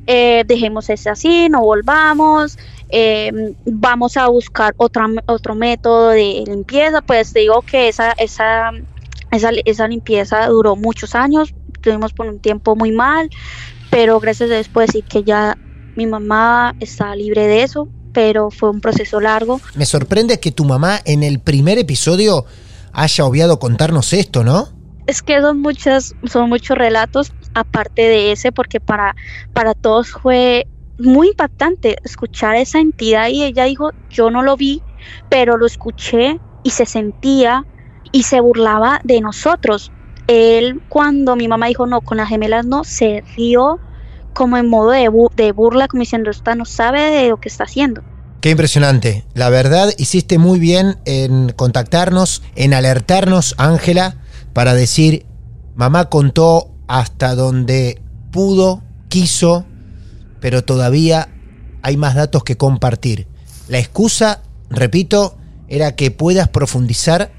eh, 0.08 0.46
dejemos 0.48 0.90
ese 0.90 1.10
así, 1.10 1.50
no 1.50 1.64
volvamos, 1.64 2.58
eh, 2.88 3.54
vamos 3.66 4.16
a 4.16 4.28
buscar 4.28 4.74
otra, 4.78 5.10
otro 5.26 5.54
método 5.54 6.12
de 6.12 6.46
limpieza. 6.48 7.02
Pues 7.02 7.34
digo 7.34 7.62
que 7.62 7.90
esa, 7.90 8.14
esa, 8.14 8.72
esa, 9.32 9.50
esa 9.66 9.88
limpieza 9.90 10.48
duró 10.48 10.78
muchos 10.78 11.14
años, 11.14 11.54
estuvimos 11.74 12.14
por 12.14 12.28
un 12.28 12.40
tiempo 12.40 12.78
muy 12.78 12.94
mal, 12.94 13.30
pero 13.90 14.22
gracias 14.22 14.50
a 14.50 14.54
después 14.54 14.92
sí 14.94 15.02
que 15.02 15.24
ya 15.24 15.58
mi 15.96 16.08
mamá 16.08 16.76
está 16.80 17.16
libre 17.16 17.48
de 17.48 17.64
eso, 17.64 17.88
pero 18.14 18.52
fue 18.52 18.70
un 18.70 18.82
proceso 18.82 19.20
largo. 19.20 19.60
Me 19.76 19.86
sorprende 19.86 20.40
que 20.40 20.52
tu 20.52 20.66
mamá 20.66 21.00
en 21.06 21.24
el 21.24 21.40
primer 21.40 21.78
episodio 21.78 22.46
haya 22.94 23.26
obviado 23.26 23.60
contarnos 23.60 24.14
esto, 24.14 24.44
¿no? 24.44 24.70
Es 25.08 25.22
que 25.22 25.40
son 25.42 25.62
muchas, 25.62 26.16
son 26.24 26.50
muchos 26.50 26.78
relatos 26.78 27.32
aparte 27.54 28.02
de 28.04 28.32
ese, 28.32 28.52
porque 28.52 28.80
para, 28.80 29.16
para 29.54 29.74
todos 29.74 30.10
fue 30.10 30.68
muy 30.98 31.30
impactante 31.30 31.98
escuchar 32.04 32.56
esa 32.56 32.80
entidad 32.80 33.28
y 33.28 33.44
ella 33.44 33.66
dijo, 33.66 33.92
yo 34.10 34.32
no 34.32 34.42
lo 34.42 34.56
vi, 34.56 34.82
pero 35.30 35.58
lo 35.58 35.66
escuché 35.66 36.40
y 36.64 36.72
se 36.72 36.86
sentía 36.86 37.66
y 38.12 38.24
se 38.24 38.40
burlaba 38.40 39.02
de 39.04 39.22
nosotros. 39.22 39.92
Él 40.28 40.82
cuando 40.90 41.36
mi 41.36 41.48
mamá 41.48 41.68
dijo 41.68 41.86
no, 41.86 42.02
con 42.02 42.18
las 42.18 42.30
gemelas 42.30 42.66
no, 42.66 42.84
se 42.84 43.24
rió 43.36 43.80
como 44.36 44.58
en 44.58 44.70
modo 44.70 44.92
de, 44.92 45.10
bu 45.10 45.32
de 45.36 45.52
burla, 45.52 45.88
como 45.88 46.02
diciendo, 46.02 46.30
esta 46.30 46.54
no 46.54 46.66
sabe 46.66 47.02
de 47.02 47.30
lo 47.30 47.40
que 47.40 47.50
está 47.50 47.64
haciendo. 47.64 48.04
Qué 48.42 48.52
impresionante. 48.52 49.26
La 49.34 49.50
verdad, 49.50 49.92
hiciste 49.98 50.38
muy 50.38 50.60
bien 50.60 50.98
en 51.06 51.52
contactarnos, 51.54 52.44
en 52.56 52.76
alertarnos, 52.76 53.56
Ángela, 53.58 54.18
para 54.54 54.76
decir, 54.76 55.26
mamá 55.74 56.10
contó 56.10 56.70
hasta 56.88 57.34
donde 57.34 58.02
pudo, 58.32 58.84
quiso, 59.08 59.66
pero 60.42 60.64
todavía 60.64 61.30
hay 61.82 61.98
más 61.98 62.14
datos 62.14 62.44
que 62.44 62.58
compartir. 62.58 63.28
La 63.68 63.80
excusa, 63.80 64.44
repito, 64.70 65.38
era 65.68 65.96
que 65.96 66.12
puedas 66.12 66.50
profundizar 66.50 67.32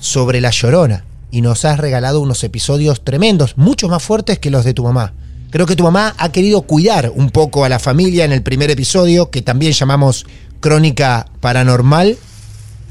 sobre 0.00 0.40
la 0.42 0.50
llorona 0.50 1.06
y 1.30 1.40
nos 1.40 1.64
has 1.64 1.78
regalado 1.78 2.20
unos 2.20 2.44
episodios 2.44 3.04
tremendos, 3.04 3.56
mucho 3.56 3.88
más 3.88 4.02
fuertes 4.02 4.38
que 4.38 4.50
los 4.50 4.64
de 4.64 4.74
tu 4.74 4.82
mamá. 4.82 5.14
Creo 5.52 5.66
que 5.66 5.76
tu 5.76 5.84
mamá 5.84 6.14
ha 6.16 6.32
querido 6.32 6.62
cuidar 6.62 7.12
un 7.14 7.28
poco 7.28 7.66
a 7.66 7.68
la 7.68 7.78
familia 7.78 8.24
en 8.24 8.32
el 8.32 8.42
primer 8.42 8.70
episodio, 8.70 9.30
que 9.30 9.42
también 9.42 9.72
llamamos 9.72 10.24
Crónica 10.60 11.26
Paranormal, 11.40 12.16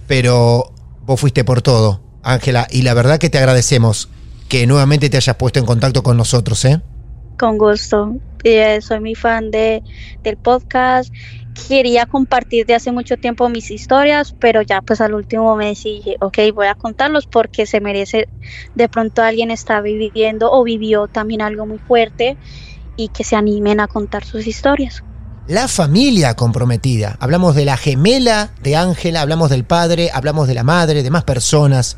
pero 0.06 0.72
vos 1.04 1.20
fuiste 1.20 1.44
por 1.44 1.64
todo, 1.64 2.02
Ángela, 2.22 2.68
y 2.70 2.84
la 2.84 2.94
verdad 2.94 3.18
que 3.18 3.32
te 3.32 3.40
agradecemos 3.40 4.10
que 4.48 4.68
nuevamente 4.68 5.10
te 5.10 5.18
hayas 5.18 5.36
puesto 5.38 5.58
en 5.58 5.66
contacto 5.66 6.04
con 6.04 6.18
nosotros, 6.18 6.64
¿eh? 6.66 6.80
Con 7.40 7.58
gusto. 7.58 8.18
Eh, 8.44 8.80
soy 8.80 9.00
muy 9.00 9.16
fan 9.16 9.50
de, 9.50 9.82
del 10.22 10.38
podcast. 10.38 11.12
Quería 11.68 12.06
compartir 12.06 12.66
de 12.66 12.76
hace 12.76 12.92
mucho 12.92 13.18
tiempo 13.18 13.48
mis 13.50 13.72
historias, 13.72 14.36
pero 14.40 14.62
ya 14.62 14.82
pues 14.82 15.02
al 15.02 15.14
último 15.14 15.56
me 15.56 15.70
dije, 15.70 16.18
ok, 16.20 16.38
voy 16.54 16.68
a 16.68 16.76
contarlos 16.76 17.28
porque 17.28 17.66
se 17.66 17.80
merece, 17.80 18.28
de 18.76 18.90
pronto 18.90 19.22
alguien 19.22 19.52
está 19.52 19.82
viviendo 19.82 20.52
o 20.52 20.64
vivió 20.64 21.08
también 21.08 21.42
algo 21.42 21.66
muy 21.66 21.80
fuerte 21.80 22.38
y 22.98 23.08
que 23.10 23.24
se 23.24 23.36
animen 23.36 23.80
a 23.80 23.88
contar 23.88 24.26
sus 24.26 24.48
historias. 24.48 25.04
La 25.48 25.68
familia 25.68 26.36
comprometida. 26.36 27.18
Hablamos 27.20 27.56
de 27.56 27.66
la 27.66 27.76
gemela 27.76 28.52
de 28.62 28.76
Ángela, 28.76 29.22
hablamos 29.22 29.50
del 29.50 29.64
padre, 29.64 30.10
hablamos 30.14 30.48
de 30.48 30.54
la 30.54 30.64
madre, 30.64 31.04
de 31.04 31.10
más 31.10 31.24
personas. 31.24 31.98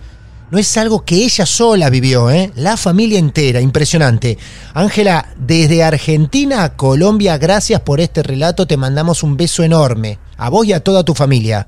No 0.52 0.60
es 0.60 0.78
algo 0.78 1.04
que 1.04 1.16
ella 1.16 1.46
sola 1.46 1.90
vivió, 1.90 2.30
¿eh? 2.30 2.52
La 2.56 2.78
familia 2.78 3.18
entera, 3.18 3.60
impresionante. 3.60 4.38
Ángela, 4.74 5.34
desde 5.38 5.84
Argentina 5.84 6.64
a 6.64 6.76
Colombia, 6.76 7.38
gracias 7.38 7.82
por 7.82 8.00
este 8.00 8.22
relato, 8.22 8.68
te 8.68 8.78
mandamos 8.78 9.24
un 9.24 9.36
beso 9.36 9.64
enorme. 9.64 10.20
A 10.38 10.50
vos 10.50 10.66
y 10.68 10.74
a 10.74 10.84
toda 10.84 11.04
tu 11.04 11.14
familia. 11.14 11.68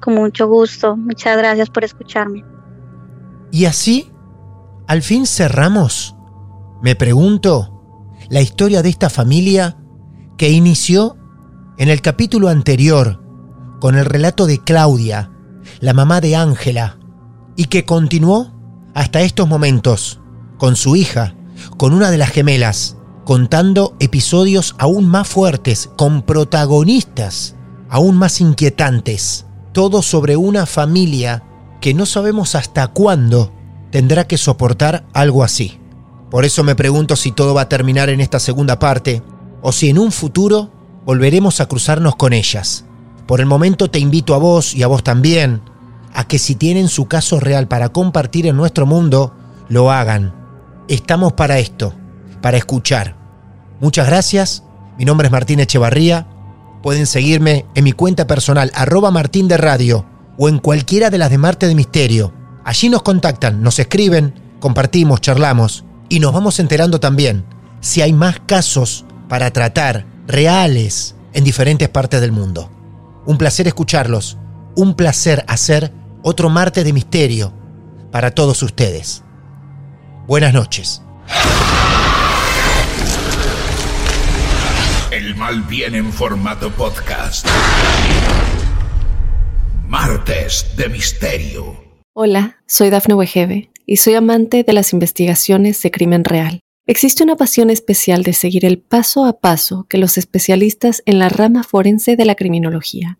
Con 0.00 0.14
mucho 0.14 0.48
gusto, 0.48 0.96
muchas 0.96 1.36
gracias 1.36 1.68
por 1.68 1.84
escucharme. 1.84 2.44
Y 3.50 3.66
así, 3.66 4.10
al 4.86 5.02
fin 5.02 5.26
cerramos. 5.26 6.14
Me 6.82 6.96
pregunto, 6.96 7.80
la 8.30 8.40
historia 8.40 8.82
de 8.82 8.88
esta 8.88 9.10
familia 9.10 9.76
que 10.38 10.50
inició 10.50 11.16
en 11.76 11.88
el 11.88 12.00
capítulo 12.00 12.48
anterior 12.48 13.22
con 13.80 13.96
el 13.96 14.04
relato 14.04 14.46
de 14.46 14.58
Claudia, 14.58 15.32
la 15.80 15.94
mamá 15.94 16.20
de 16.20 16.36
Ángela, 16.36 16.99
y 17.60 17.66
que 17.66 17.84
continuó 17.84 18.50
hasta 18.94 19.20
estos 19.20 19.46
momentos 19.46 20.18
con 20.56 20.76
su 20.76 20.96
hija, 20.96 21.34
con 21.76 21.92
una 21.92 22.10
de 22.10 22.16
las 22.16 22.30
gemelas, 22.30 22.96
contando 23.26 23.94
episodios 24.00 24.74
aún 24.78 25.06
más 25.06 25.28
fuertes, 25.28 25.90
con 25.98 26.22
protagonistas 26.22 27.56
aún 27.90 28.16
más 28.16 28.40
inquietantes, 28.40 29.44
todo 29.74 30.00
sobre 30.00 30.38
una 30.38 30.64
familia 30.64 31.42
que 31.82 31.92
no 31.92 32.06
sabemos 32.06 32.54
hasta 32.54 32.86
cuándo 32.86 33.52
tendrá 33.90 34.26
que 34.26 34.38
soportar 34.38 35.04
algo 35.12 35.44
así. 35.44 35.78
Por 36.30 36.46
eso 36.46 36.64
me 36.64 36.76
pregunto 36.76 37.14
si 37.14 37.30
todo 37.30 37.52
va 37.52 37.60
a 37.60 37.68
terminar 37.68 38.08
en 38.08 38.22
esta 38.22 38.40
segunda 38.40 38.78
parte 38.78 39.22
o 39.60 39.70
si 39.70 39.90
en 39.90 39.98
un 39.98 40.12
futuro 40.12 40.70
volveremos 41.04 41.60
a 41.60 41.66
cruzarnos 41.66 42.16
con 42.16 42.32
ellas. 42.32 42.86
Por 43.26 43.40
el 43.40 43.46
momento 43.46 43.90
te 43.90 43.98
invito 43.98 44.34
a 44.34 44.38
vos 44.38 44.74
y 44.74 44.82
a 44.82 44.86
vos 44.86 45.04
también 45.04 45.60
a 46.14 46.26
que 46.26 46.38
si 46.38 46.54
tienen 46.54 46.88
su 46.88 47.06
caso 47.06 47.40
real 47.40 47.68
para 47.68 47.90
compartir 47.90 48.46
en 48.46 48.56
nuestro 48.56 48.86
mundo, 48.86 49.34
lo 49.68 49.90
hagan. 49.90 50.34
Estamos 50.88 51.34
para 51.34 51.58
esto, 51.58 51.94
para 52.40 52.56
escuchar. 52.56 53.16
Muchas 53.80 54.06
gracias. 54.06 54.64
Mi 54.98 55.04
nombre 55.04 55.28
es 55.28 55.32
Martín 55.32 55.60
Echevarría. 55.60 56.26
Pueden 56.82 57.06
seguirme 57.06 57.66
en 57.74 57.84
mi 57.84 57.92
cuenta 57.92 58.26
personal, 58.26 58.72
arroba 58.74 59.10
Martín 59.10 59.48
de 59.48 59.56
Radio, 59.56 60.06
o 60.38 60.48
en 60.48 60.58
cualquiera 60.58 61.10
de 61.10 61.18
las 61.18 61.30
de 61.30 61.38
Marte 61.38 61.66
de 61.66 61.74
Misterio. 61.74 62.32
Allí 62.64 62.88
nos 62.88 63.02
contactan, 63.02 63.62
nos 63.62 63.78
escriben, 63.78 64.34
compartimos, 64.60 65.20
charlamos 65.20 65.84
y 66.08 66.20
nos 66.20 66.32
vamos 66.32 66.58
enterando 66.58 67.00
también 67.00 67.44
si 67.80 68.02
hay 68.02 68.12
más 68.12 68.40
casos 68.46 69.04
para 69.28 69.50
tratar 69.50 70.06
reales 70.26 71.14
en 71.32 71.44
diferentes 71.44 71.88
partes 71.88 72.20
del 72.20 72.32
mundo. 72.32 72.70
Un 73.26 73.38
placer 73.38 73.66
escucharlos, 73.66 74.38
un 74.76 74.94
placer 74.94 75.44
hacer 75.48 75.92
otro 76.22 76.50
martes 76.50 76.84
de 76.84 76.92
misterio 76.92 77.52
para 78.10 78.32
todos 78.32 78.62
ustedes. 78.62 79.24
Buenas 80.26 80.52
noches. 80.52 81.02
El 85.10 85.34
mal 85.36 85.62
viene 85.62 85.98
en 85.98 86.12
formato 86.12 86.70
podcast. 86.70 87.46
Martes 89.88 90.66
de 90.76 90.88
Misterio. 90.88 91.76
Hola, 92.12 92.58
soy 92.66 92.90
Dafne 92.90 93.14
Wegebe 93.14 93.70
y 93.86 93.96
soy 93.96 94.14
amante 94.14 94.62
de 94.62 94.72
las 94.72 94.92
investigaciones 94.92 95.82
de 95.82 95.90
crimen 95.90 96.24
real. 96.24 96.60
Existe 96.86 97.22
una 97.22 97.36
pasión 97.36 97.70
especial 97.70 98.22
de 98.22 98.32
seguir 98.32 98.64
el 98.64 98.78
paso 98.78 99.24
a 99.24 99.40
paso 99.40 99.86
que 99.88 99.98
los 99.98 100.18
especialistas 100.18 101.02
en 101.06 101.18
la 101.18 101.28
rama 101.28 101.62
forense 101.62 102.16
de 102.16 102.24
la 102.24 102.34
criminología 102.34 103.19